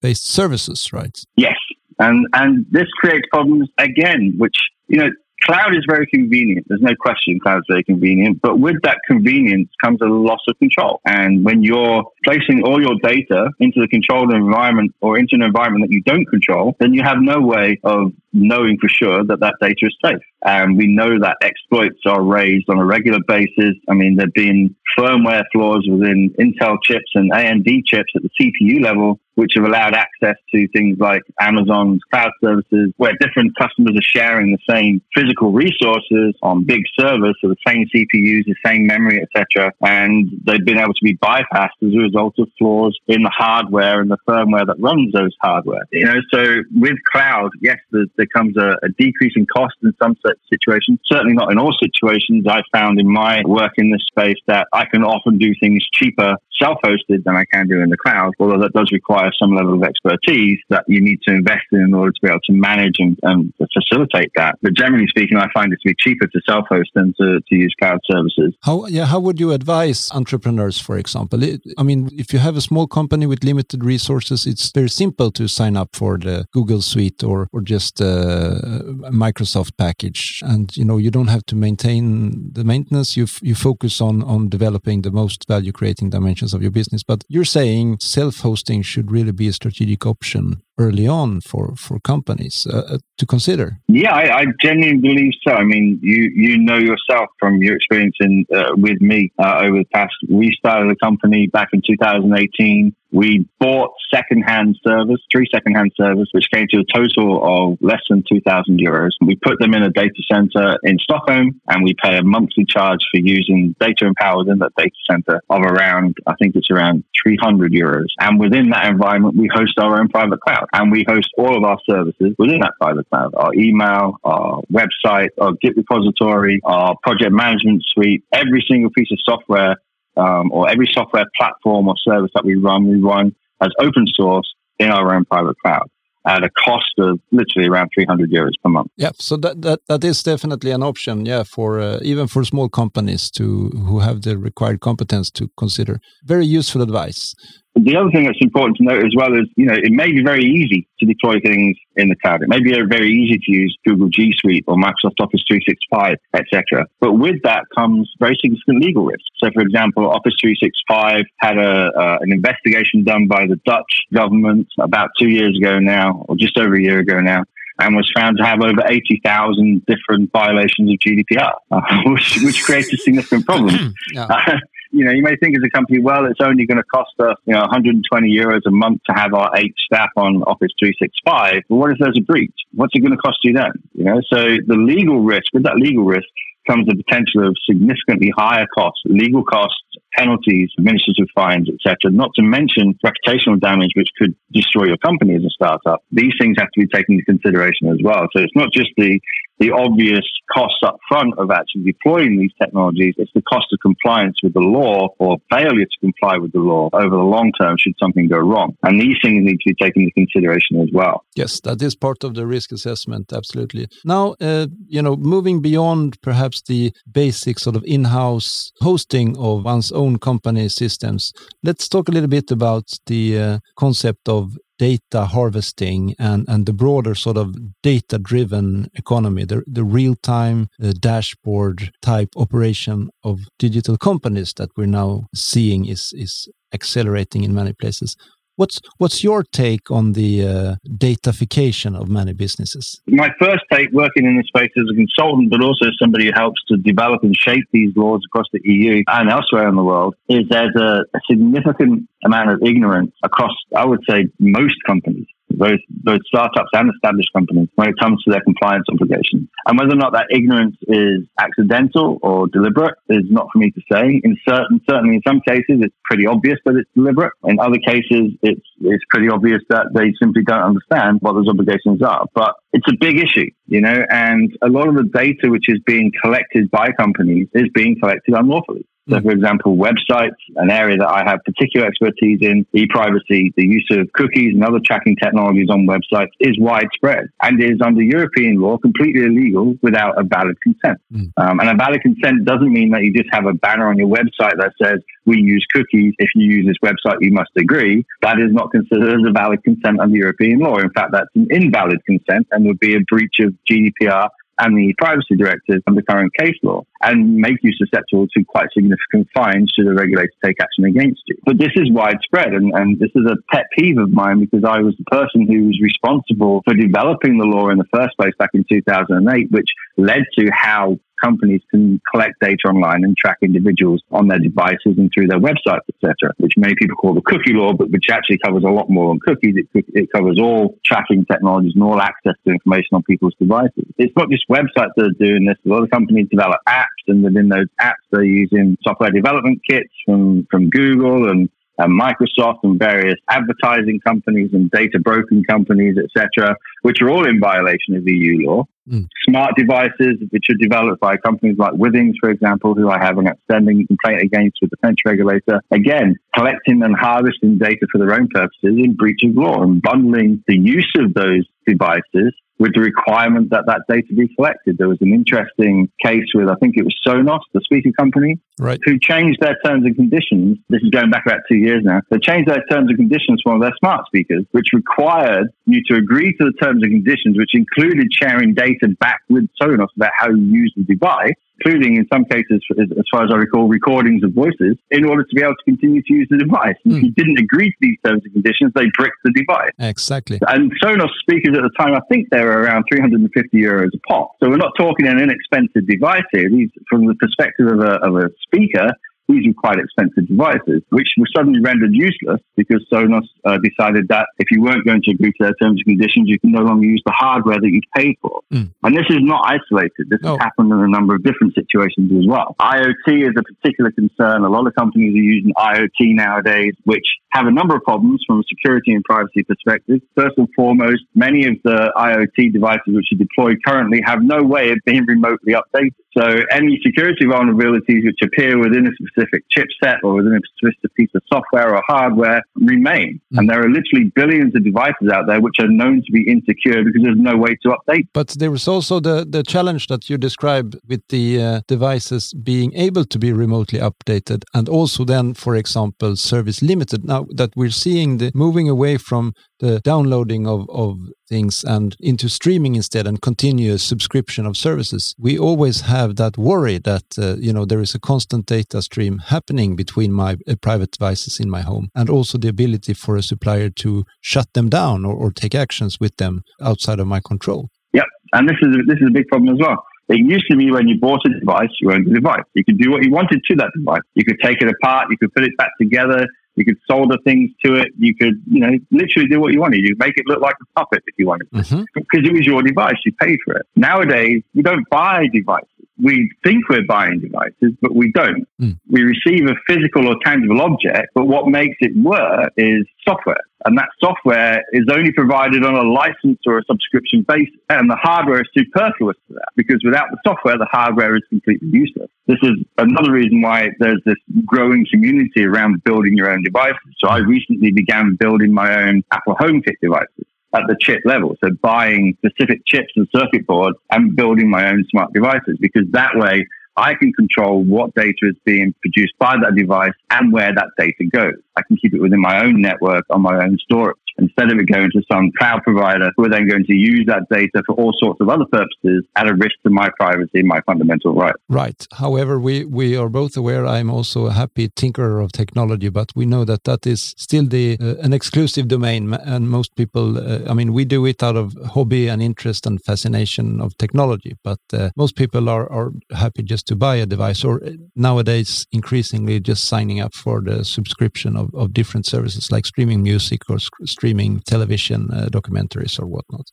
based 0.00 0.26
services, 0.26 0.92
right? 0.92 1.16
Yes. 1.36 1.56
And 1.98 2.26
and 2.32 2.66
this 2.70 2.88
creates 2.98 3.26
problems 3.30 3.68
again, 3.78 4.34
which 4.38 4.56
you 4.88 4.98
know 4.98 5.10
Cloud 5.44 5.74
is 5.74 5.84
very 5.88 6.06
convenient. 6.06 6.66
There's 6.68 6.80
no 6.80 6.94
question 6.98 7.40
cloud 7.40 7.58
is 7.58 7.64
very 7.68 7.82
convenient. 7.82 8.40
But 8.42 8.60
with 8.60 8.76
that 8.82 8.98
convenience 9.06 9.68
comes 9.82 10.00
a 10.00 10.06
loss 10.06 10.40
of 10.48 10.56
control. 10.58 11.00
And 11.04 11.44
when 11.44 11.62
you're 11.62 12.04
placing 12.24 12.62
all 12.64 12.80
your 12.80 12.96
data 13.02 13.50
into 13.58 13.80
the 13.80 13.88
controlled 13.88 14.32
environment 14.32 14.94
or 15.00 15.18
into 15.18 15.34
an 15.34 15.42
environment 15.42 15.84
that 15.84 15.92
you 15.92 16.02
don't 16.02 16.26
control, 16.26 16.76
then 16.78 16.94
you 16.94 17.02
have 17.02 17.18
no 17.20 17.40
way 17.40 17.80
of 17.82 18.12
knowing 18.32 18.78
for 18.80 18.88
sure 18.88 19.24
that 19.24 19.40
that 19.40 19.54
data 19.60 19.76
is 19.82 19.96
safe. 20.04 20.22
And 20.44 20.76
we 20.76 20.86
know 20.88 21.18
that 21.20 21.36
exploits 21.42 22.00
are 22.06 22.22
raised 22.22 22.68
on 22.68 22.78
a 22.78 22.84
regular 22.84 23.20
basis. 23.26 23.74
I 23.88 23.94
mean, 23.94 24.16
there 24.16 24.26
have 24.26 24.34
been 24.34 24.74
firmware 24.98 25.44
flaws 25.52 25.86
within 25.90 26.34
Intel 26.38 26.76
chips 26.82 27.10
and 27.14 27.30
AMD 27.32 27.82
chips 27.86 28.12
at 28.14 28.22
the 28.22 28.30
CPU 28.40 28.82
level, 28.82 29.20
which 29.34 29.52
have 29.54 29.64
allowed 29.64 29.94
access 29.94 30.36
to 30.54 30.68
things 30.68 30.98
like 30.98 31.22
Amazon's 31.40 32.00
cloud 32.12 32.32
services, 32.42 32.92
where 32.96 33.12
different 33.20 33.56
customers 33.56 33.96
are 33.96 34.02
sharing 34.02 34.52
the 34.52 34.58
same 34.68 35.00
physical 35.14 35.52
resources 35.52 36.34
on 36.42 36.64
big 36.64 36.82
servers, 36.98 37.34
so 37.40 37.48
the 37.48 37.56
same 37.66 37.86
CPUs, 37.94 38.44
the 38.44 38.54
same 38.64 38.86
memory, 38.86 39.22
etc. 39.22 39.72
And 39.80 40.30
they've 40.44 40.64
been 40.64 40.78
able 40.78 40.94
to 40.94 41.04
be 41.04 41.16
bypassed 41.16 41.80
as 41.82 41.94
a 41.94 41.98
result 41.98 42.34
of 42.38 42.48
flaws 42.58 42.98
in 43.06 43.22
the 43.22 43.32
hardware 43.34 44.00
and 44.00 44.10
the 44.10 44.18
firmware 44.28 44.66
that 44.66 44.78
runs 44.78 45.12
those 45.12 45.34
hardware. 45.40 45.84
You 45.92 46.04
know, 46.04 46.20
so 46.32 46.56
with 46.74 46.96
cloud, 47.10 47.50
yes, 47.60 47.78
there, 47.90 48.04
there 48.16 48.26
comes 48.26 48.56
a, 48.56 48.76
a 48.82 48.88
decrease 48.98 49.32
in 49.36 49.46
cost 49.46 49.74
in 49.82 49.92
some 50.02 50.16
situations. 50.48 51.00
Certainly 51.04 51.34
not 51.34 51.50
in 51.52 51.58
all 51.58 51.74
situations. 51.80 52.46
I 52.48 52.62
found 52.72 53.00
in 53.00 53.08
my 53.08 53.42
work 53.44 53.72
in 53.76 53.90
this 53.90 54.04
space 54.06 54.38
that 54.46 54.66
I 54.72 54.84
can 54.86 55.04
often 55.04 55.38
do 55.38 55.52
things 55.60 55.84
cheaper 55.92 56.36
self-hosted 56.60 57.24
than 57.24 57.36
I 57.36 57.44
can 57.52 57.66
do 57.66 57.80
in 57.80 57.90
the 57.90 57.96
cloud, 57.96 58.32
although 58.38 58.60
that 58.60 58.72
does 58.72 58.90
require 58.92 59.30
some 59.38 59.54
level 59.54 59.74
of 59.74 59.82
expertise 59.82 60.60
that 60.68 60.84
you 60.86 61.00
need 61.00 61.20
to 61.26 61.34
invest 61.34 61.66
in 61.72 61.80
in 61.80 61.94
order 61.94 62.12
to 62.12 62.20
be 62.22 62.28
able 62.28 62.40
to 62.44 62.52
manage 62.52 62.96
and, 62.98 63.18
and 63.22 63.52
facilitate 63.74 64.30
that. 64.36 64.58
But 64.62 64.74
generally 64.74 65.06
speaking, 65.08 65.38
I 65.38 65.48
find 65.52 65.72
it 65.72 65.80
to 65.82 65.88
be 65.88 65.96
cheaper 65.98 66.26
to 66.26 66.40
self-host 66.48 66.90
than 66.94 67.14
to, 67.20 67.40
to 67.48 67.56
use 67.56 67.74
cloud 67.80 67.98
services. 68.10 68.54
How, 68.62 68.86
yeah, 68.86 69.06
how 69.06 69.20
would 69.20 69.40
you 69.40 69.52
advise 69.52 70.10
entrepreneurs, 70.12 70.80
for 70.80 70.96
example? 70.98 71.42
It, 71.42 71.62
I 71.76 71.82
mean, 71.82 72.10
if 72.12 72.32
you 72.32 72.38
have 72.38 72.56
a 72.56 72.60
small 72.60 72.86
company 72.86 73.26
with 73.26 73.42
limited 73.42 73.84
resources, 73.84 74.46
it's 74.46 74.70
very 74.70 74.90
simple 74.90 75.30
to 75.32 75.48
sign 75.48 75.76
up 75.76 75.96
for 75.96 76.18
the 76.18 76.46
Google 76.52 76.82
Suite 76.82 77.24
or, 77.24 77.48
or 77.52 77.60
just 77.60 78.00
a 78.00 78.82
Microsoft 79.10 79.76
package. 79.76 80.21
And, 80.42 80.76
you 80.76 80.84
know, 80.84 80.98
you 80.98 81.10
don't 81.10 81.28
have 81.28 81.46
to 81.46 81.56
maintain 81.56 82.52
the 82.52 82.64
maintenance. 82.64 83.16
You, 83.16 83.26
you 83.40 83.54
focus 83.54 84.00
on, 84.00 84.22
on 84.22 84.48
developing 84.48 85.02
the 85.02 85.10
most 85.10 85.46
value 85.48 85.72
creating 85.72 86.10
dimensions 86.10 86.54
of 86.54 86.62
your 86.62 86.70
business. 86.70 87.02
But 87.02 87.24
you're 87.28 87.44
saying 87.44 87.98
self 88.00 88.40
hosting 88.40 88.82
should 88.82 89.10
really 89.10 89.32
be 89.32 89.48
a 89.48 89.52
strategic 89.52 90.06
option 90.06 90.62
early 90.78 91.06
on 91.06 91.40
for, 91.40 91.74
for 91.76 92.00
companies 92.00 92.66
uh, 92.70 92.78
uh, 92.78 92.98
to 93.18 93.26
consider? 93.26 93.78
Yeah, 93.88 94.14
I, 94.14 94.40
I, 94.40 94.44
genuinely 94.60 95.00
believe 95.00 95.32
so. 95.46 95.54
I 95.54 95.64
mean, 95.64 95.98
you 96.02 96.30
you 96.34 96.58
know 96.58 96.78
yourself 96.78 97.28
from 97.38 97.62
your 97.62 97.76
experience 97.76 98.16
in 98.20 98.46
uh, 98.54 98.72
with 98.76 99.00
me 99.00 99.32
uh, 99.38 99.60
over 99.64 99.78
the 99.78 99.86
past. 99.94 100.14
We 100.28 100.52
started 100.58 100.90
the 100.90 100.96
company 100.96 101.46
back 101.46 101.68
in 101.72 101.82
2018. 101.86 102.94
We 103.12 103.46
bought 103.60 103.90
secondhand 104.12 104.76
servers, 104.86 105.22
three 105.30 105.46
secondhand 105.52 105.92
servers, 105.96 106.30
which 106.32 106.46
came 106.52 106.66
to 106.70 106.78
a 106.78 106.98
total 106.98 107.40
of 107.44 107.78
less 107.82 108.00
than 108.08 108.24
2,000 108.26 108.80
euros. 108.80 109.10
We 109.20 109.36
put 109.36 109.58
them 109.60 109.74
in 109.74 109.82
a 109.82 109.90
data 109.90 110.22
center 110.30 110.78
in 110.82 110.98
Stockholm 110.98 111.60
and 111.68 111.84
we 111.84 111.94
pay 112.02 112.16
a 112.16 112.22
monthly 112.22 112.64
charge 112.64 113.00
for 113.12 113.20
using 113.20 113.76
data 113.78 114.06
and 114.06 114.16
power 114.16 114.38
within 114.38 114.58
that 114.60 114.72
data 114.78 114.96
center 115.10 115.42
of 115.50 115.60
around, 115.60 116.16
I 116.26 116.34
think 116.40 116.56
it's 116.56 116.70
around 116.70 117.04
300 117.22 117.72
euros. 117.72 118.08
And 118.18 118.40
within 118.40 118.70
that 118.70 118.86
environment, 118.86 119.36
we 119.36 119.48
host 119.52 119.78
our 119.78 120.00
own 120.00 120.08
private 120.08 120.40
cloud 120.70 120.82
and 120.82 120.92
we 120.92 121.04
host 121.08 121.28
all 121.38 121.56
of 121.56 121.64
our 121.64 121.78
services 121.88 122.34
within 122.38 122.60
that 122.60 122.72
private 122.80 123.08
cloud, 123.10 123.34
our 123.36 123.54
email, 123.54 124.16
our 124.24 124.60
website, 124.72 125.28
our 125.40 125.52
Git 125.60 125.76
repository, 125.76 126.60
our 126.64 126.96
project 127.02 127.32
management 127.32 127.82
suite, 127.88 128.24
every 128.32 128.64
single 128.68 128.90
piece 128.90 129.10
of 129.12 129.18
software 129.24 129.76
um, 130.16 130.52
or 130.52 130.68
every 130.68 130.88
software 130.92 131.24
platform 131.36 131.88
or 131.88 131.94
service 131.98 132.30
that 132.34 132.44
we 132.44 132.56
run, 132.56 132.86
we 132.86 132.96
run 132.96 133.34
as 133.60 133.70
open 133.78 134.06
source 134.06 134.52
in 134.78 134.90
our 134.90 135.14
own 135.14 135.24
private 135.24 135.56
cloud 135.58 135.88
at 136.24 136.44
a 136.44 136.50
cost 136.50 136.94
of 136.98 137.18
literally 137.32 137.68
around 137.68 137.90
300 137.94 138.30
euros 138.30 138.52
per 138.62 138.70
month. 138.70 138.88
Yeah, 138.96 139.10
so 139.18 139.36
that 139.38 139.62
that, 139.62 139.80
that 139.88 140.04
is 140.04 140.22
definitely 140.22 140.70
an 140.70 140.82
option, 140.82 141.26
yeah, 141.26 141.42
for 141.42 141.80
uh, 141.80 141.98
even 142.02 142.28
for 142.28 142.44
small 142.44 142.68
companies 142.68 143.30
to 143.32 143.70
who 143.86 144.00
have 144.00 144.22
the 144.22 144.38
required 144.38 144.80
competence 144.80 145.30
to 145.32 145.50
consider. 145.56 146.00
Very 146.24 146.46
useful 146.46 146.82
advice. 146.82 147.34
The 147.74 147.96
other 147.96 148.10
thing 148.10 148.24
that's 148.24 148.38
important 148.40 148.76
to 148.78 148.84
note 148.84 149.04
as 149.04 149.14
well 149.16 149.32
is, 149.32 149.48
you 149.56 149.64
know, 149.64 149.74
it 149.74 149.92
may 149.92 150.12
be 150.12 150.22
very 150.22 150.44
easy 150.44 150.86
to 151.00 151.06
deploy 151.06 151.40
things 151.40 151.76
in 151.96 152.10
the 152.10 152.16
cloud. 152.16 152.42
It 152.42 152.48
may 152.48 152.60
be 152.60 152.70
very 152.86 153.10
easy 153.10 153.38
to 153.38 153.50
use 153.50 153.76
Google 153.86 154.08
G 154.08 154.34
Suite 154.36 154.64
or 154.66 154.76
Microsoft 154.76 155.20
Office 155.20 155.42
365, 155.48 156.16
etc. 156.34 156.86
But 157.00 157.14
with 157.14 157.36
that 157.44 157.64
comes 157.74 158.12
very 158.20 158.36
significant 158.38 158.84
legal 158.84 159.06
risk. 159.06 159.24
So, 159.38 159.50
for 159.54 159.62
example, 159.62 160.06
Office 160.06 160.34
365 160.40 161.24
had 161.38 161.56
a, 161.56 161.90
uh, 161.98 162.18
an 162.20 162.30
investigation 162.30 163.04
done 163.04 163.26
by 163.26 163.46
the 163.46 163.56
Dutch 163.64 164.02
government 164.12 164.68
about 164.78 165.08
two 165.18 165.30
years 165.30 165.56
ago 165.56 165.78
now, 165.78 166.26
or 166.28 166.36
just 166.36 166.58
over 166.58 166.74
a 166.74 166.80
year 166.80 166.98
ago 166.98 167.20
now, 167.20 167.44
and 167.78 167.96
was 167.96 168.10
found 168.14 168.36
to 168.36 168.44
have 168.44 168.60
over 168.60 168.82
80,000 168.86 169.86
different 169.86 170.30
violations 170.32 170.90
of 170.90 170.98
GDPR, 170.98 171.52
uh, 171.70 171.80
which, 172.10 172.38
which 172.42 172.62
creates 172.64 172.92
a 172.92 172.98
significant 172.98 173.46
problem. 173.46 173.94
yeah. 174.12 174.24
uh, 174.24 174.56
you 174.92 175.04
know, 175.04 175.10
you 175.10 175.22
may 175.22 175.36
think 175.36 175.56
as 175.56 175.62
a 175.64 175.70
company, 175.70 175.98
well, 175.98 176.26
it's 176.26 176.40
only 176.42 176.66
going 176.66 176.76
to 176.76 176.84
cost 176.84 177.12
us, 177.18 177.36
you 177.46 177.54
know, 177.54 177.60
120 177.60 178.28
euros 178.28 178.60
a 178.66 178.70
month 178.70 179.00
to 179.08 179.14
have 179.14 179.32
our 179.32 179.50
eight 179.56 179.74
staff 179.86 180.10
on 180.16 180.42
Office 180.44 180.70
365. 180.78 181.62
But 181.68 181.76
what 181.76 181.90
if 181.90 181.98
there's 181.98 182.18
a 182.18 182.22
breach? 182.22 182.54
What's 182.74 182.92
it 182.94 183.00
going 183.00 183.12
to 183.12 183.18
cost 183.18 183.38
you 183.42 183.54
then? 183.54 183.72
You 183.94 184.04
know, 184.04 184.20
so 184.30 184.36
the 184.66 184.76
legal 184.76 185.20
risk, 185.20 185.46
with 185.54 185.64
that 185.64 185.76
legal 185.76 186.04
risk 186.04 186.28
comes 186.68 186.86
the 186.86 186.96
potential 186.96 187.46
of 187.46 187.56
significantly 187.68 188.32
higher 188.36 188.66
costs, 188.74 189.00
legal 189.04 189.44
costs, 189.44 189.82
penalties, 190.14 190.70
administrative 190.78 191.26
fines, 191.34 191.68
etc. 191.68 192.10
Not 192.10 192.30
to 192.36 192.42
mention 192.42 192.98
reputational 193.04 193.60
damage, 193.60 193.90
which 193.94 194.08
could 194.18 194.34
destroy 194.52 194.86
your 194.86 194.98
company 194.98 195.34
as 195.34 195.44
a 195.44 195.50
startup. 195.50 196.02
These 196.10 196.34
things 196.40 196.56
have 196.58 196.68
to 196.74 196.80
be 196.80 196.86
taken 196.86 197.14
into 197.14 197.24
consideration 197.24 197.88
as 197.88 197.98
well. 198.02 198.26
So 198.34 198.42
it's 198.42 198.56
not 198.56 198.72
just 198.72 198.90
the 198.96 199.20
the 199.62 199.70
obvious 199.70 200.26
costs 200.52 200.80
up 200.84 200.98
front 201.08 201.34
of 201.38 201.50
actually 201.52 201.84
deploying 201.84 202.38
these 202.38 202.50
technologies. 202.60 203.14
It's 203.16 203.30
the 203.32 203.42
cost 203.42 203.66
of 203.72 203.78
compliance 203.80 204.38
with 204.42 204.54
the 204.54 204.60
law 204.60 205.14
or 205.20 205.36
failure 205.50 205.84
to 205.84 205.98
comply 206.00 206.36
with 206.36 206.52
the 206.52 206.58
law 206.58 206.90
over 206.92 207.10
the 207.10 207.22
long 207.36 207.52
term 207.60 207.76
should 207.78 207.94
something 208.00 208.28
go 208.28 208.38
wrong. 208.38 208.76
And 208.82 209.00
these 209.00 209.16
things 209.22 209.44
need 209.44 209.60
to 209.60 209.68
be 209.72 209.74
taken 209.74 210.02
into 210.02 210.12
consideration 210.14 210.80
as 210.80 210.88
well. 210.92 211.24
Yes, 211.36 211.60
that 211.60 211.80
is 211.80 211.94
part 211.94 212.24
of 212.24 212.34
the 212.34 212.44
risk 212.44 212.72
assessment. 212.72 213.32
Absolutely. 213.32 213.88
Now, 214.04 214.34
uh, 214.40 214.66
you 214.88 215.00
know, 215.00 215.14
moving 215.16 215.60
beyond 215.60 216.20
perhaps 216.22 216.51
the 216.66 216.92
basic 217.10 217.58
sort 217.58 217.76
of 217.76 217.84
in-house 217.84 218.72
hosting 218.80 219.36
of 219.38 219.64
one's 219.64 219.92
own 219.92 220.18
company 220.18 220.68
systems, 220.68 221.32
let's 221.62 221.88
talk 221.88 222.08
a 222.08 222.12
little 222.12 222.28
bit 222.28 222.50
about 222.50 222.84
the 223.06 223.38
uh, 223.38 223.58
concept 223.76 224.28
of 224.28 224.56
data 224.78 225.26
harvesting 225.26 226.12
and, 226.18 226.44
and 226.48 226.66
the 226.66 226.72
broader 226.72 227.14
sort 227.14 227.36
of 227.36 227.54
data 227.82 228.18
driven 228.18 228.88
economy, 228.94 229.44
the, 229.44 229.62
the 229.66 229.84
real 229.84 230.16
time 230.22 230.68
uh, 230.82 230.92
dashboard 230.98 231.92
type 232.02 232.30
operation 232.36 233.08
of 233.22 233.40
digital 233.58 233.96
companies 233.96 234.52
that 234.54 234.70
we're 234.76 234.86
now 234.86 235.26
seeing 235.34 235.86
is, 235.86 236.12
is 236.16 236.48
accelerating 236.74 237.44
in 237.44 237.54
many 237.54 237.72
places. 237.72 238.16
What's 238.56 238.80
what's 238.98 239.24
your 239.24 239.42
take 239.42 239.90
on 239.90 240.12
the 240.12 240.46
uh, 240.46 240.74
datafication 240.86 241.98
of 241.98 242.08
many 242.08 242.32
businesses? 242.32 243.00
My 243.06 243.30
first 243.40 243.64
take, 243.72 243.90
working 243.92 244.26
in 244.26 244.36
the 244.36 244.44
space 244.44 244.70
as 244.76 244.84
a 244.92 244.94
consultant, 244.94 245.50
but 245.50 245.62
also 245.62 245.86
somebody 245.98 246.26
who 246.26 246.32
helps 246.34 246.60
to 246.68 246.76
develop 246.76 247.22
and 247.22 247.34
shape 247.34 247.64
these 247.72 247.92
laws 247.96 248.20
across 248.26 248.46
the 248.52 248.60
EU 248.64 249.02
and 249.06 249.30
elsewhere 249.30 249.68
in 249.68 249.76
the 249.76 249.82
world, 249.82 250.14
is 250.28 250.42
there's 250.50 250.76
a, 250.76 251.04
a 251.14 251.20
significant 251.30 252.08
amount 252.24 252.50
of 252.50 252.62
ignorance 252.62 253.12
across, 253.22 253.52
I 253.74 253.84
would 253.84 254.00
say, 254.08 254.26
most 254.38 254.76
companies 254.86 255.26
both 255.58 255.80
both 255.90 256.20
startups 256.26 256.70
and 256.74 256.90
established 256.94 257.32
companies 257.32 257.68
when 257.74 257.88
it 257.88 257.94
comes 258.00 258.22
to 258.24 258.30
their 258.30 258.42
compliance 258.42 258.84
obligations. 258.90 259.48
And 259.66 259.78
whether 259.78 259.92
or 259.92 259.96
not 259.96 260.12
that 260.12 260.26
ignorance 260.30 260.76
is 260.82 261.22
accidental 261.38 262.18
or 262.22 262.48
deliberate 262.48 262.94
is 263.08 263.24
not 263.30 263.48
for 263.52 263.58
me 263.58 263.70
to 263.70 263.80
say. 263.90 264.20
In 264.24 264.36
certain 264.48 264.80
certainly 264.88 265.16
in 265.16 265.22
some 265.26 265.40
cases 265.46 265.80
it's 265.80 265.94
pretty 266.04 266.26
obvious 266.26 266.58
that 266.64 266.76
it's 266.76 266.90
deliberate. 266.94 267.32
In 267.44 267.58
other 267.60 267.78
cases 267.78 268.32
it's 268.42 268.66
it's 268.80 269.04
pretty 269.10 269.28
obvious 269.28 269.62
that 269.68 269.86
they 269.94 270.12
simply 270.20 270.42
don't 270.42 270.62
understand 270.62 271.18
what 271.20 271.34
those 271.34 271.48
obligations 271.48 272.02
are. 272.02 272.26
But 272.34 272.54
it's 272.72 272.86
a 272.88 272.96
big 272.98 273.18
issue, 273.18 273.50
you 273.66 273.80
know, 273.80 274.04
and 274.10 274.56
a 274.62 274.68
lot 274.68 274.88
of 274.88 274.94
the 274.94 275.04
data 275.04 275.50
which 275.50 275.68
is 275.68 275.78
being 275.86 276.12
collected 276.22 276.70
by 276.70 276.90
companies 276.98 277.48
is 277.54 277.68
being 277.74 277.96
collected 278.00 278.34
unlawfully. 278.34 278.86
So, 279.10 279.20
for 279.20 279.32
example, 279.32 279.76
websites, 279.76 280.36
an 280.56 280.70
area 280.70 280.96
that 280.96 281.08
I 281.08 281.24
have 281.28 281.40
particular 281.44 281.86
expertise 281.88 282.38
in, 282.40 282.64
e-privacy, 282.72 283.52
the 283.56 283.66
use 283.66 283.88
of 283.90 284.12
cookies 284.12 284.54
and 284.54 284.64
other 284.64 284.78
tracking 284.84 285.16
technologies 285.16 285.68
on 285.70 285.86
websites 285.86 286.30
is 286.38 286.56
widespread 286.58 287.28
and 287.42 287.60
is 287.60 287.80
under 287.84 288.00
European 288.00 288.60
law 288.60 288.78
completely 288.78 289.24
illegal 289.24 289.74
without 289.82 290.20
a 290.20 290.22
valid 290.22 290.56
consent. 290.62 291.00
Mm. 291.12 291.32
Um, 291.36 291.60
and 291.60 291.70
a 291.70 291.74
valid 291.74 292.00
consent 292.02 292.44
doesn't 292.44 292.72
mean 292.72 292.90
that 292.90 293.02
you 293.02 293.12
just 293.12 293.28
have 293.32 293.46
a 293.46 293.54
banner 293.54 293.88
on 293.88 293.98
your 293.98 294.08
website 294.08 294.56
that 294.58 294.72
says, 294.80 295.00
we 295.26 295.38
use 295.38 295.64
cookies. 295.72 296.14
If 296.18 296.30
you 296.34 296.46
use 296.46 296.66
this 296.66 296.78
website, 296.82 297.18
you 297.20 297.32
must 297.32 297.50
agree. 297.56 298.04
That 298.22 298.38
is 298.38 298.52
not 298.52 298.70
considered 298.70 299.08
as 299.08 299.26
a 299.26 299.32
valid 299.32 299.64
consent 299.64 300.00
under 300.00 300.16
European 300.16 300.60
law. 300.60 300.78
In 300.78 300.90
fact, 300.90 301.10
that's 301.12 301.30
an 301.34 301.48
invalid 301.50 302.04
consent 302.06 302.46
and 302.52 302.66
would 302.66 302.78
be 302.78 302.94
a 302.94 303.00
breach 303.00 303.36
of 303.40 303.54
GDPR 303.70 304.28
and 304.58 304.76
the 304.76 304.94
privacy 304.98 305.36
directive 305.36 305.82
under 305.86 306.00
the 306.00 306.06
current 306.06 306.32
case 306.38 306.56
law 306.62 306.84
and 307.02 307.36
make 307.36 307.56
you 307.62 307.72
susceptible 307.72 308.26
to 308.28 308.44
quite 308.44 308.68
significant 308.72 309.28
fines 309.34 309.72
should 309.74 309.86
a 309.86 309.94
regulator 309.94 310.32
take 310.44 310.56
action 310.60 310.84
against 310.84 311.22
you. 311.26 311.36
But 311.44 311.58
this 311.58 311.72
is 311.76 311.90
widespread 311.90 312.52
and, 312.52 312.72
and 312.74 312.98
this 312.98 313.10
is 313.14 313.26
a 313.26 313.36
pet 313.52 313.66
peeve 313.76 313.98
of 313.98 314.10
mine 314.10 314.40
because 314.40 314.64
I 314.64 314.80
was 314.80 314.94
the 314.96 315.04
person 315.04 315.46
who 315.46 315.66
was 315.66 315.80
responsible 315.82 316.62
for 316.64 316.74
developing 316.74 317.38
the 317.38 317.46
law 317.46 317.70
in 317.70 317.78
the 317.78 317.88
first 317.92 318.16
place 318.16 318.34
back 318.38 318.50
in 318.54 318.64
2008, 318.70 319.50
which 319.50 319.68
led 319.96 320.22
to 320.38 320.50
how 320.52 320.98
companies 321.22 321.60
can 321.70 322.00
collect 322.10 322.34
data 322.40 322.68
online 322.68 323.04
and 323.04 323.16
track 323.16 323.38
individuals 323.42 324.02
on 324.10 324.28
their 324.28 324.38
devices 324.38 324.96
and 324.98 325.10
through 325.14 325.26
their 325.26 325.38
websites, 325.38 325.86
etc., 325.88 326.32
which 326.38 326.52
many 326.56 326.74
people 326.74 326.96
call 326.96 327.14
the 327.14 327.20
cookie 327.22 327.52
law, 327.52 327.72
but 327.72 327.90
which 327.90 328.06
actually 328.10 328.38
covers 328.38 328.64
a 328.64 328.70
lot 328.70 328.90
more 328.90 329.12
than 329.12 329.20
cookies. 329.20 329.54
It, 329.56 329.84
it 329.94 330.12
covers 330.12 330.38
all 330.40 330.78
tracking 330.84 331.24
technologies 331.24 331.72
and 331.74 331.84
all 331.84 332.00
access 332.00 332.34
to 332.46 332.52
information 332.52 332.90
on 332.92 333.02
people's 333.02 333.34
devices. 333.40 333.84
It's 333.98 334.14
not 334.16 334.30
just 334.30 334.44
websites 334.48 334.92
that 334.96 335.04
are 335.04 335.24
doing 335.24 335.46
this. 335.46 335.56
A 335.64 335.68
lot 335.68 335.82
of 335.82 335.90
companies 335.90 336.28
develop 336.30 336.60
apps, 336.68 337.04
and 337.08 337.22
within 337.22 337.48
those 337.48 337.68
apps, 337.80 338.02
they're 338.10 338.24
using 338.24 338.76
software 338.82 339.10
development 339.10 339.60
kits 339.68 339.92
from, 340.06 340.46
from 340.50 340.70
Google 340.70 341.30
and 341.30 341.48
and 341.78 341.98
Microsoft 341.98 342.58
and 342.62 342.78
various 342.78 343.16
advertising 343.30 343.98
companies 344.04 344.50
and 344.52 344.70
data 344.70 344.98
broking 344.98 345.42
companies, 345.44 345.96
etc., 345.98 346.54
which 346.82 347.00
are 347.00 347.10
all 347.10 347.26
in 347.26 347.40
violation 347.40 347.96
of 347.96 348.06
EU 348.06 348.46
law. 348.46 348.64
Mm. 348.88 349.06
Smart 349.28 349.54
devices, 349.56 350.18
which 350.30 350.46
are 350.50 350.56
developed 350.60 351.00
by 351.00 351.16
companies 351.16 351.56
like 351.56 351.72
Withings, 351.74 352.14
for 352.20 352.30
example, 352.30 352.74
who 352.74 352.90
I 352.90 352.98
have 352.98 353.16
an 353.18 353.28
outstanding 353.28 353.86
complaint 353.86 354.22
against 354.22 354.58
with 354.60 354.70
the 354.70 354.76
French 354.80 354.98
regulator. 355.06 355.60
Again, 355.70 356.16
collecting 356.34 356.82
and 356.82 356.96
harvesting 356.96 357.58
data 357.58 357.86
for 357.90 357.98
their 357.98 358.12
own 358.12 358.28
purposes 358.28 358.76
in 358.76 358.94
breach 358.94 359.20
of 359.24 359.36
law 359.36 359.62
and 359.62 359.80
bundling 359.80 360.42
the 360.48 360.58
use 360.58 360.92
of 360.98 361.14
those 361.14 361.46
devices 361.66 362.34
with 362.62 362.74
the 362.74 362.80
requirement 362.80 363.50
that 363.50 363.64
that 363.66 363.82
data 363.88 364.06
be 364.14 364.32
collected. 364.36 364.78
There 364.78 364.88
was 364.88 364.98
an 365.00 365.12
interesting 365.12 365.90
case 366.00 366.26
with, 366.32 366.48
I 366.48 366.54
think 366.62 366.76
it 366.76 366.84
was 366.84 366.94
Sonos, 367.04 367.40
the 367.52 367.60
speaker 367.60 367.90
company, 367.98 368.38
right. 368.58 368.78
who 368.84 369.00
changed 369.00 369.40
their 369.40 369.56
terms 369.64 369.84
and 369.84 369.96
conditions. 369.96 370.58
This 370.68 370.80
is 370.82 370.90
going 370.90 371.10
back 371.10 371.26
about 371.26 371.40
two 371.50 371.56
years 371.56 371.82
now. 371.82 372.02
They 372.10 372.18
changed 372.18 372.48
their 372.48 372.62
terms 372.70 372.88
and 372.88 372.96
conditions 372.96 373.42
for 373.42 373.52
one 373.52 373.56
of 373.56 373.62
their 373.62 373.76
smart 373.80 374.06
speakers, 374.06 374.44
which 374.52 374.68
required 374.72 375.48
you 375.66 375.82
to 375.88 375.96
agree 375.96 376.36
to 376.38 376.44
the 376.44 376.52
terms 376.62 376.71
and 376.80 377.04
conditions, 377.04 377.36
which 377.36 377.50
included 377.54 378.08
sharing 378.12 378.54
data 378.54 378.88
back 379.00 379.20
with 379.28 379.48
Sonos 379.60 379.88
about 379.96 380.12
how 380.16 380.30
you 380.30 380.44
use 380.44 380.72
the 380.76 380.84
device 380.84 381.34
including 381.64 381.96
in 381.96 382.06
some 382.12 382.24
cases, 382.24 382.62
as 382.78 383.04
far 383.10 383.24
as 383.24 383.30
I 383.32 383.36
recall, 383.36 383.68
recordings 383.68 384.22
of 384.24 384.32
voices 384.32 384.76
in 384.90 385.04
order 385.04 385.22
to 385.22 385.34
be 385.34 385.42
able 385.42 385.54
to 385.54 385.64
continue 385.64 386.02
to 386.02 386.12
use 386.12 386.28
the 386.30 386.38
device. 386.38 386.76
And 386.84 386.94
if 386.94 386.98
Hmm. 387.00 387.04
you 387.06 387.10
didn't 387.12 387.38
agree 387.38 387.70
to 387.70 387.76
these 387.80 387.98
terms 388.04 388.22
and 388.24 388.32
conditions, 388.32 388.72
they 388.74 388.86
bricked 388.96 389.22
the 389.24 389.32
device. 389.32 389.70
Exactly. 389.78 390.38
And 390.48 390.72
Sonos 390.82 391.10
speakers 391.20 391.56
at 391.56 391.62
the 391.62 391.70
time, 391.78 391.94
I 391.94 392.00
think 392.08 392.28
they 392.30 392.42
were 392.42 392.62
around 392.62 392.84
350 392.90 393.56
euros 393.56 393.90
a 393.94 393.98
pop. 394.08 394.32
So 394.42 394.48
we're 394.48 394.56
not 394.56 394.72
talking 394.76 395.06
an 395.06 395.18
inexpensive 395.18 395.86
device 395.86 396.24
here. 396.32 396.48
These, 396.48 396.70
from 396.88 397.06
the 397.06 397.14
perspective 397.14 397.66
of 397.66 397.80
a, 397.80 397.94
of 398.02 398.16
a 398.16 398.30
speaker, 398.42 398.88
these 399.32 399.46
were 399.46 399.54
quite 399.54 399.78
expensive 399.78 400.28
devices, 400.28 400.82
which 400.90 401.08
were 401.18 401.26
suddenly 401.34 401.60
rendered 401.60 401.94
useless 401.94 402.40
because 402.56 402.84
Sonos 402.92 403.26
uh, 403.44 403.58
decided 403.58 404.08
that 404.08 404.26
if 404.38 404.48
you 404.50 404.62
weren't 404.62 404.84
going 404.86 405.02
to 405.02 405.10
agree 405.12 405.32
to 405.32 405.38
their 405.40 405.54
terms 405.60 405.80
and 405.84 405.98
conditions, 405.98 406.28
you 406.28 406.38
can 406.38 406.52
no 406.52 406.62
longer 406.62 406.86
use 406.86 407.02
the 407.04 407.12
hardware 407.12 407.58
that 407.60 407.68
you'd 407.68 407.84
paid 407.96 408.16
for. 408.20 408.40
Mm. 408.52 408.70
And 408.82 408.96
this 408.96 409.06
is 409.10 409.18
not 409.20 409.44
isolated. 409.46 410.08
This 410.10 410.20
No. 410.22 410.32
has 410.32 410.38
happened 410.40 410.72
in 410.72 410.78
a 410.78 410.88
number 410.88 411.14
of 411.14 411.22
different 411.22 411.54
situations 411.54 412.12
as 412.12 412.26
well. 412.26 412.54
IoT 412.60 413.28
is 413.28 413.34
a 413.36 413.42
particular 413.42 413.90
concern. 413.90 414.42
A 414.42 414.48
lot 414.48 414.66
of 414.66 414.74
companies 414.74 415.14
are 415.14 415.26
using 415.34 415.52
IoT 415.56 416.14
nowadays, 416.14 416.74
which 416.84 417.06
have 417.30 417.46
a 417.46 417.50
number 417.50 417.74
of 417.74 417.82
problems 417.82 418.22
from 418.26 418.40
a 418.40 418.42
security 418.48 418.92
and 418.92 419.02
privacy 419.04 419.42
perspective. 419.42 420.00
First 420.14 420.36
and 420.36 420.48
foremost, 420.54 421.02
many 421.14 421.46
of 421.46 421.56
the 421.64 421.92
IoT 421.96 422.52
devices 422.52 422.82
which 422.86 423.06
are 423.12 423.16
deployed 423.16 423.58
currently 423.66 424.02
have 424.04 424.22
no 424.22 424.42
way 424.42 424.70
of 424.70 424.78
being 424.84 425.04
remotely 425.06 425.54
updated. 425.54 425.94
So 426.16 426.42
any 426.50 426.78
security 426.84 427.24
vulnerabilities 427.24 428.04
which 428.04 428.20
appear 428.22 428.58
within 428.58 428.86
a 428.86 428.90
specific 428.94 429.44
chipset 429.54 429.98
or 430.02 430.14
within 430.14 430.34
a 430.34 430.40
specific 430.56 430.94
piece 430.94 431.10
of 431.14 431.22
software 431.32 431.74
or 431.74 431.82
hardware 431.86 432.42
remain. 432.56 433.20
Mm. 433.32 433.38
And 433.38 433.50
there 433.50 433.60
are 433.60 433.70
literally 433.70 434.12
billions 434.14 434.54
of 434.54 434.62
devices 434.64 435.08
out 435.10 435.26
there 435.26 435.40
which 435.40 435.56
are 435.60 435.68
known 435.68 436.02
to 436.04 436.12
be 436.12 436.30
insecure 436.30 436.84
because 436.84 437.02
there's 437.02 437.16
no 437.18 437.36
way 437.36 437.56
to 437.62 437.74
update. 437.76 438.08
But 438.12 438.28
there 438.38 438.50
was 438.50 438.68
also 438.68 439.00
the, 439.00 439.26
the 439.28 439.42
challenge 439.42 439.86
that 439.86 440.10
you 440.10 440.18
describe 440.18 440.76
with 440.86 441.02
the 441.08 441.42
uh, 441.42 441.60
devices 441.66 442.34
being 442.34 442.74
able 442.74 443.04
to 443.06 443.18
be 443.18 443.32
remotely 443.32 443.78
updated 443.78 444.44
and 444.52 444.68
also 444.68 445.04
then, 445.04 445.34
for 445.34 445.56
example, 445.56 446.16
service 446.16 446.60
limited. 446.62 447.04
Now 447.04 447.26
that 447.30 447.50
we're 447.56 447.70
seeing 447.70 448.18
the 448.18 448.30
moving 448.34 448.68
away 448.68 448.98
from 448.98 449.32
the 449.62 449.80
downloading 449.80 450.46
of, 450.46 450.68
of 450.68 450.98
things 451.28 451.64
and 451.64 451.96
into 452.00 452.28
streaming 452.28 452.74
instead 452.74 453.06
and 453.06 453.22
continuous 453.22 453.82
subscription 453.82 454.44
of 454.44 454.56
services, 454.56 455.14
we 455.18 455.38
always 455.38 455.82
have 455.82 456.16
that 456.16 456.36
worry 456.36 456.78
that, 456.78 457.04
uh, 457.16 457.36
you 457.36 457.52
know, 457.52 457.64
there 457.64 457.80
is 457.80 457.94
a 457.94 458.00
constant 458.00 458.44
data 458.46 458.82
stream 458.82 459.18
happening 459.18 459.76
between 459.76 460.12
my 460.12 460.36
uh, 460.48 460.56
private 460.60 460.90
devices 460.90 461.38
in 461.38 461.48
my 461.48 461.62
home 461.62 461.90
and 461.94 462.10
also 462.10 462.36
the 462.36 462.48
ability 462.48 462.92
for 462.92 463.16
a 463.16 463.22
supplier 463.22 463.70
to 463.70 464.04
shut 464.20 464.52
them 464.52 464.68
down 464.68 465.04
or, 465.04 465.14
or 465.14 465.30
take 465.30 465.54
actions 465.54 466.00
with 466.00 466.16
them 466.16 466.42
outside 466.60 466.98
of 466.98 467.06
my 467.06 467.20
control. 467.20 467.70
Yep. 467.92 468.06
And 468.32 468.48
this 468.48 468.56
is 468.62 468.76
this 468.88 468.96
is 468.96 469.08
a 469.08 469.12
big 469.12 469.28
problem 469.28 469.54
as 469.54 469.60
well. 469.60 469.84
It 470.08 470.18
used 470.18 470.46
to 470.50 470.56
be 470.56 470.72
when 470.72 470.88
you 470.88 470.98
bought 470.98 471.20
a 471.24 471.38
device, 471.38 471.70
you 471.80 471.92
owned 471.92 472.06
the 472.06 472.14
device. 472.14 472.42
You 472.54 472.64
could 472.64 472.78
do 472.78 472.90
what 472.90 473.04
you 473.04 473.12
wanted 473.12 473.40
to 473.48 473.56
that 473.56 473.70
device. 473.76 474.02
You 474.14 474.24
could 474.24 474.40
take 474.42 474.60
it 474.60 474.68
apart. 474.68 475.06
You 475.10 475.16
could 475.18 475.32
put 475.32 475.44
it 475.44 475.56
back 475.56 475.70
together. 475.80 476.26
You 476.56 476.64
could 476.64 476.76
solder 476.90 477.16
things 477.24 477.50
to 477.64 477.74
it. 477.76 477.88
You 477.98 478.14
could, 478.14 478.42
you 478.50 478.60
know, 478.60 478.78
literally 478.90 479.28
do 479.28 479.40
what 479.40 479.52
you 479.52 479.60
wanted. 479.60 479.80
You 479.84 479.96
make 479.98 480.18
it 480.18 480.26
look 480.26 480.40
like 480.40 480.56
a 480.60 480.78
puppet 480.80 481.02
if 481.06 481.14
you 481.18 481.26
wanted 481.26 481.50
to, 481.52 481.56
Mhm. 481.58 481.84
because 481.94 482.28
it 482.28 482.32
was 482.32 482.44
your 482.46 482.62
device. 482.62 482.96
You 483.06 483.12
paid 483.20 483.38
for 483.44 483.54
it. 483.54 483.66
Nowadays, 483.76 484.42
we 484.54 484.62
don't 484.62 484.88
buy 484.90 485.28
devices. 485.32 485.68
We 486.00 486.30
think 486.42 486.68
we're 486.68 486.84
buying 486.84 487.20
devices, 487.20 487.74
but 487.80 487.94
we 487.94 488.10
don't. 488.12 488.46
Mm. 488.60 488.78
We 488.90 489.02
receive 489.02 489.46
a 489.46 489.54
physical 489.66 490.08
or 490.08 490.16
tangible 490.24 490.60
object, 490.60 491.08
but 491.14 491.26
what 491.26 491.48
makes 491.48 491.76
it 491.80 491.96
work 491.96 492.52
is 492.56 492.86
software. 493.06 493.40
And 493.64 493.78
that 493.78 493.88
software 494.00 494.64
is 494.72 494.86
only 494.90 495.12
provided 495.12 495.64
on 495.64 495.74
a 495.74 495.82
license 495.82 496.40
or 496.46 496.58
a 496.58 496.64
subscription 496.64 497.24
basis. 497.26 497.54
And 497.68 497.88
the 497.88 497.96
hardware 497.96 498.40
is 498.40 498.48
superfluous 498.56 499.16
to 499.28 499.34
that 499.34 499.48
because 499.56 499.82
without 499.84 500.06
the 500.10 500.18
software, 500.26 500.58
the 500.58 500.68
hardware 500.70 501.16
is 501.16 501.22
completely 501.28 501.68
useless. 501.68 502.10
This 502.26 502.38
is 502.42 502.52
another 502.78 503.12
reason 503.12 503.40
why 503.40 503.70
there's 503.78 504.00
this 504.04 504.16
growing 504.44 504.86
community 504.90 505.44
around 505.44 505.84
building 505.84 506.16
your 506.16 506.30
own 506.30 506.42
devices. 506.42 506.78
So 506.98 507.08
I 507.08 507.18
recently 507.18 507.70
began 507.70 508.16
building 508.18 508.52
my 508.52 508.84
own 508.84 509.02
Apple 509.12 509.36
HomeKit 509.36 509.76
devices 509.80 510.26
at 510.54 510.62
the 510.68 510.76
chip 510.80 511.00
level. 511.04 511.36
So 511.42 511.50
buying 511.62 512.16
specific 512.18 512.62
chips 512.66 512.92
and 512.96 513.08
circuit 513.14 513.46
boards 513.46 513.78
and 513.90 514.14
building 514.14 514.50
my 514.50 514.68
own 514.68 514.84
smart 514.90 515.12
devices 515.12 515.56
because 515.60 515.84
that 515.90 516.14
way 516.14 516.46
I 516.76 516.94
can 516.94 517.12
control 517.12 517.62
what 517.62 517.94
data 517.94 518.16
is 518.22 518.36
being 518.44 518.74
produced 518.80 519.14
by 519.18 519.36
that 519.42 519.54
device 519.54 519.92
and 520.10 520.32
where 520.32 520.54
that 520.54 520.68
data 520.78 521.04
goes. 521.12 521.34
I 521.56 521.62
can 521.62 521.76
keep 521.76 521.92
it 521.94 522.00
within 522.00 522.20
my 522.20 522.42
own 522.44 522.60
network 522.60 523.04
on 523.10 523.20
my 523.20 523.44
own 523.44 523.58
storage 523.58 523.96
instead 524.18 524.50
of 524.52 524.58
it 524.58 524.66
going 524.66 524.90
to 524.92 525.02
some 525.10 525.30
cloud 525.38 525.62
provider 525.62 526.10
who 526.16 526.24
are 526.24 526.30
then 526.30 526.48
going 526.48 526.64
to 526.64 526.74
use 526.74 527.04
that 527.06 527.22
data 527.30 527.62
for 527.66 527.74
all 527.76 527.92
sorts 527.98 528.20
of 528.20 528.28
other 528.28 528.44
purposes 528.50 529.04
at 529.16 529.28
a 529.28 529.34
risk 529.34 529.56
to 529.64 529.70
my 529.70 529.88
privacy 529.98 530.42
my 530.42 530.60
fundamental 530.62 531.14
rights. 531.14 531.38
Right. 531.48 531.86
However, 531.92 532.38
we, 532.38 532.64
we 532.64 532.96
are 532.96 533.08
both 533.08 533.36
aware 533.36 533.66
I'm 533.66 533.90
also 533.90 534.26
a 534.26 534.32
happy 534.32 534.68
tinkerer 534.68 535.22
of 535.22 535.32
technology, 535.32 535.88
but 535.88 536.12
we 536.14 536.26
know 536.26 536.44
that 536.44 536.64
that 536.64 536.86
is 536.86 537.14
still 537.16 537.46
the 537.46 537.76
uh, 537.80 537.94
an 538.02 538.12
exclusive 538.12 538.68
domain. 538.68 539.14
And 539.14 539.48
most 539.48 539.74
people, 539.76 540.18
uh, 540.18 540.50
I 540.50 540.54
mean, 540.54 540.72
we 540.72 540.84
do 540.84 541.04
it 541.06 541.22
out 541.22 541.36
of 541.36 541.54
hobby 541.74 542.08
and 542.08 542.22
interest 542.22 542.66
and 542.66 542.82
fascination 542.82 543.60
of 543.60 543.76
technology. 543.78 544.36
But 544.42 544.60
uh, 544.72 544.90
most 544.96 545.16
people 545.16 545.48
are, 545.48 545.70
are 545.70 545.92
happy 546.14 546.42
just 546.42 546.66
to 546.68 546.76
buy 546.76 546.96
a 546.96 547.06
device 547.06 547.44
or 547.44 547.62
uh, 547.64 547.70
nowadays 547.94 548.66
increasingly 548.72 549.40
just 549.40 549.64
signing 549.64 550.00
up 550.00 550.14
for 550.14 550.40
the 550.40 550.64
subscription 550.64 551.36
of, 551.36 551.54
of 551.54 551.72
different 551.72 552.06
services 552.06 552.50
like 552.50 552.66
streaming 552.66 553.02
music 553.02 553.48
or 553.48 553.58
sc- 553.58 553.86
streaming 554.12 554.40
television 554.40 555.08
uh, 555.10 555.28
documentaries 555.30 555.98
or 555.98 556.06
whatnot. 556.06 556.50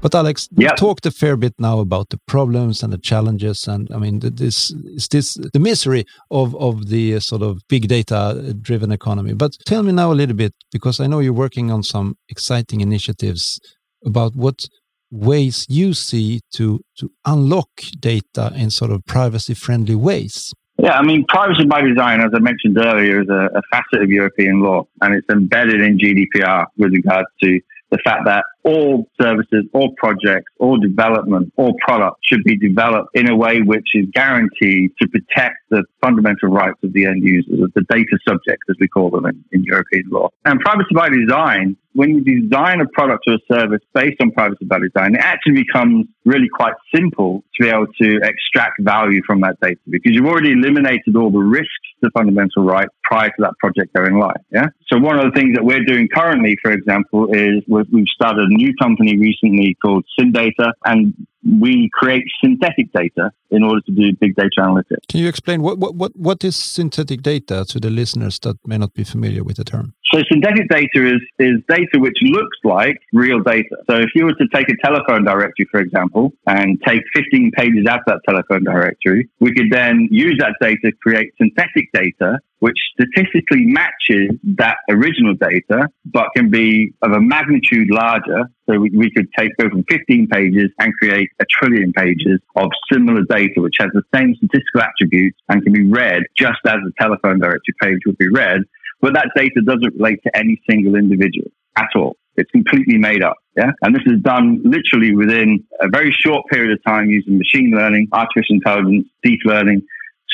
But 0.00 0.14
Alex, 0.14 0.48
we 0.54 0.66
talked 0.76 1.04
a 1.06 1.10
fair 1.10 1.36
bit 1.36 1.54
now 1.58 1.80
about 1.80 2.08
the 2.10 2.20
problems 2.26 2.82
and 2.82 2.92
the 2.92 2.98
challenges, 2.98 3.68
and 3.68 3.88
I 3.92 3.98
mean, 3.98 4.20
this 4.20 4.70
is 4.70 5.08
this 5.08 5.34
the 5.52 5.60
misery 5.60 6.04
of 6.30 6.54
of 6.54 6.88
the 6.88 7.16
uh, 7.16 7.20
sort 7.20 7.42
of 7.42 7.58
big 7.68 7.88
data 7.88 8.54
driven 8.62 8.92
economy. 8.92 9.34
But 9.34 9.52
tell 9.66 9.82
me 9.82 9.92
now 9.92 10.12
a 10.12 10.14
little 10.14 10.36
bit, 10.36 10.54
because 10.72 11.00
I 11.00 11.08
know 11.08 11.20
you're 11.20 11.42
working 11.44 11.70
on 11.70 11.82
some 11.82 12.14
exciting 12.28 12.80
initiatives 12.80 13.60
about 14.04 14.36
what 14.36 14.68
ways 15.10 15.66
you 15.68 15.94
see 15.94 16.40
to 16.52 16.80
to 16.98 17.10
unlock 17.24 17.68
data 17.98 18.52
in 18.54 18.70
sort 18.70 18.90
of 18.90 19.04
privacy 19.04 19.54
friendly 19.54 19.94
ways. 19.94 20.52
Yeah, 20.80 20.92
I 20.92 21.02
mean, 21.02 21.24
privacy 21.28 21.64
by 21.64 21.80
design, 21.80 22.20
as 22.20 22.30
I 22.32 22.38
mentioned 22.38 22.78
earlier, 22.78 23.22
is 23.22 23.28
a, 23.28 23.48
a 23.58 23.62
facet 23.70 24.00
of 24.00 24.10
European 24.10 24.60
law, 24.60 24.86
and 25.00 25.14
it's 25.14 25.26
embedded 25.28 25.80
in 25.80 25.98
GDPR 25.98 26.66
with 26.76 26.92
regards 26.92 27.28
to 27.42 27.60
the 27.90 27.98
fact 28.04 28.22
that 28.26 28.44
all 28.68 29.08
services, 29.20 29.64
all 29.72 29.94
projects, 29.96 30.52
all 30.58 30.76
development, 30.76 31.50
all 31.56 31.74
products 31.80 32.20
should 32.22 32.44
be 32.44 32.56
developed 32.56 33.08
in 33.14 33.30
a 33.30 33.34
way 33.34 33.62
which 33.62 33.88
is 33.94 34.06
guaranteed 34.12 34.90
to 35.00 35.08
protect 35.08 35.56
the 35.70 35.82
fundamental 36.02 36.50
rights 36.50 36.78
of 36.82 36.92
the 36.92 37.06
end 37.06 37.22
users, 37.22 37.60
of 37.62 37.72
the 37.74 37.82
data 37.88 38.18
subjects, 38.28 38.64
as 38.68 38.76
we 38.78 38.86
call 38.86 39.08
them 39.10 39.24
in, 39.24 39.42
in 39.52 39.64
European 39.64 40.04
law. 40.10 40.28
And 40.44 40.60
privacy 40.60 40.94
by 40.94 41.08
design, 41.08 41.76
when 41.94 42.10
you 42.10 42.42
design 42.42 42.80
a 42.80 42.86
product 42.88 43.24
or 43.26 43.34
a 43.34 43.38
service 43.52 43.80
based 43.94 44.20
on 44.20 44.30
privacy 44.30 44.64
by 44.66 44.78
design, 44.78 45.14
it 45.14 45.20
actually 45.20 45.64
becomes 45.64 46.06
really 46.24 46.48
quite 46.48 46.74
simple 46.94 47.42
to 47.54 47.64
be 47.64 47.68
able 47.68 47.86
to 48.00 48.20
extract 48.22 48.80
value 48.82 49.20
from 49.26 49.40
that 49.40 49.58
data 49.60 49.80
because 49.88 50.12
you've 50.14 50.26
already 50.26 50.52
eliminated 50.52 51.16
all 51.16 51.30
the 51.30 51.38
risks 51.38 51.72
to 52.04 52.10
fundamental 52.16 52.62
rights 52.62 52.92
prior 53.02 53.28
to 53.28 53.34
that 53.38 53.54
project 53.58 53.92
going 53.94 54.18
live. 54.18 54.36
Yeah. 54.52 54.66
So 54.86 54.98
one 54.98 55.18
of 55.18 55.24
the 55.24 55.32
things 55.32 55.56
that 55.56 55.64
we're 55.64 55.84
doing 55.84 56.08
currently, 56.14 56.56
for 56.62 56.70
example, 56.70 57.32
is 57.32 57.64
we've 57.66 58.06
started 58.14 58.48
new 58.58 58.74
company 58.74 59.16
recently 59.16 59.76
called 59.82 60.04
SynData, 60.18 60.72
and 60.84 61.14
we 61.60 61.90
create 61.92 62.24
synthetic 62.42 62.92
data 62.92 63.30
in 63.50 63.62
order 63.62 63.80
to 63.80 63.92
do 63.92 64.14
big 64.20 64.36
data 64.36 64.50
analytics. 64.58 65.06
Can 65.08 65.20
you 65.20 65.28
explain 65.28 65.62
what 65.62 65.78
what 65.78 65.94
what, 65.94 66.16
what 66.16 66.44
is 66.44 66.56
synthetic 66.56 67.22
data 67.22 67.64
to 67.68 67.80
the 67.80 67.90
listeners 67.90 68.38
that 68.40 68.56
may 68.66 68.78
not 68.78 68.94
be 68.94 69.04
familiar 69.04 69.42
with 69.42 69.56
the 69.56 69.64
term? 69.64 69.94
So 70.12 70.22
synthetic 70.30 70.68
data 70.68 71.14
is, 71.14 71.20
is 71.38 71.56
data 71.68 71.98
which 71.98 72.18
looks 72.22 72.58
like 72.64 72.96
real 73.12 73.40
data. 73.42 73.76
So 73.90 73.96
if 73.98 74.10
you 74.14 74.24
were 74.24 74.34
to 74.34 74.48
take 74.54 74.68
a 74.68 74.76
telephone 74.82 75.24
directory, 75.24 75.66
for 75.70 75.80
example, 75.80 76.32
and 76.46 76.80
take 76.86 77.02
15 77.14 77.50
pages 77.52 77.86
out 77.86 78.00
of 78.00 78.04
that 78.06 78.20
telephone 78.26 78.64
directory, 78.64 79.28
we 79.40 79.52
could 79.52 79.70
then 79.70 80.08
use 80.10 80.36
that 80.40 80.54
data 80.60 80.78
to 80.84 80.92
create 81.02 81.32
synthetic 81.38 81.90
data 81.92 82.38
which 82.60 82.78
statistically 82.92 83.64
matches 83.66 84.30
that 84.42 84.76
original 84.90 85.34
data, 85.34 85.88
but 86.06 86.26
can 86.36 86.50
be 86.50 86.92
of 87.02 87.12
a 87.12 87.20
magnitude 87.20 87.88
larger. 87.90 88.50
So 88.68 88.78
we, 88.78 88.90
we 88.90 89.10
could 89.10 89.28
take 89.38 89.56
go 89.56 89.68
from 89.68 89.84
15 89.88 90.28
pages 90.28 90.70
and 90.78 90.92
create 91.00 91.30
a 91.40 91.44
trillion 91.50 91.92
pages 91.92 92.40
of 92.56 92.70
similar 92.92 93.22
data, 93.28 93.60
which 93.60 93.76
has 93.78 93.88
the 93.94 94.02
same 94.14 94.34
statistical 94.36 94.82
attributes 94.82 95.38
and 95.48 95.62
can 95.62 95.72
be 95.72 95.86
read 95.86 96.24
just 96.36 96.60
as 96.66 96.76
a 96.86 97.02
telephone 97.02 97.38
directory 97.38 97.74
page 97.80 98.00
would 98.06 98.18
be 98.18 98.28
read 98.28 98.62
but 99.00 99.14
that 99.14 99.30
data 99.36 99.60
doesn't 99.64 99.94
relate 99.94 100.22
to 100.24 100.36
any 100.36 100.60
single 100.68 100.96
individual 100.96 101.50
at 101.76 101.88
all. 101.94 102.16
It's 102.36 102.50
completely 102.50 102.98
made 102.98 103.22
up. 103.22 103.36
Yeah. 103.56 103.72
And 103.82 103.94
this 103.94 104.02
is 104.06 104.20
done 104.22 104.60
literally 104.64 105.14
within 105.14 105.64
a 105.80 105.88
very 105.88 106.12
short 106.12 106.46
period 106.50 106.72
of 106.72 106.82
time 106.84 107.10
using 107.10 107.38
machine 107.38 107.72
learning, 107.74 108.08
artificial 108.12 108.56
intelligence, 108.56 109.06
deep 109.22 109.40
learning 109.44 109.82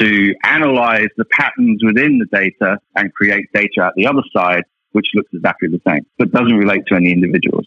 to 0.01 0.35
analyze 0.45 1.09
the 1.17 1.25
patterns 1.27 1.83
within 1.85 2.19
the 2.19 2.27
data 2.37 2.79
and 2.97 3.15
create 3.15 3.47
data 3.55 3.87
at 3.87 3.93
the 3.97 4.07
other 4.07 4.23
side, 4.37 4.65
which 4.93 5.07
looks 5.15 5.31
exactly 5.33 5.69
the 5.69 5.81
same, 5.87 6.05
but 6.19 6.31
doesn't 6.33 6.57
relate 6.57 6.83
to 6.89 6.95
any 6.95 7.11
individuals. 7.13 7.67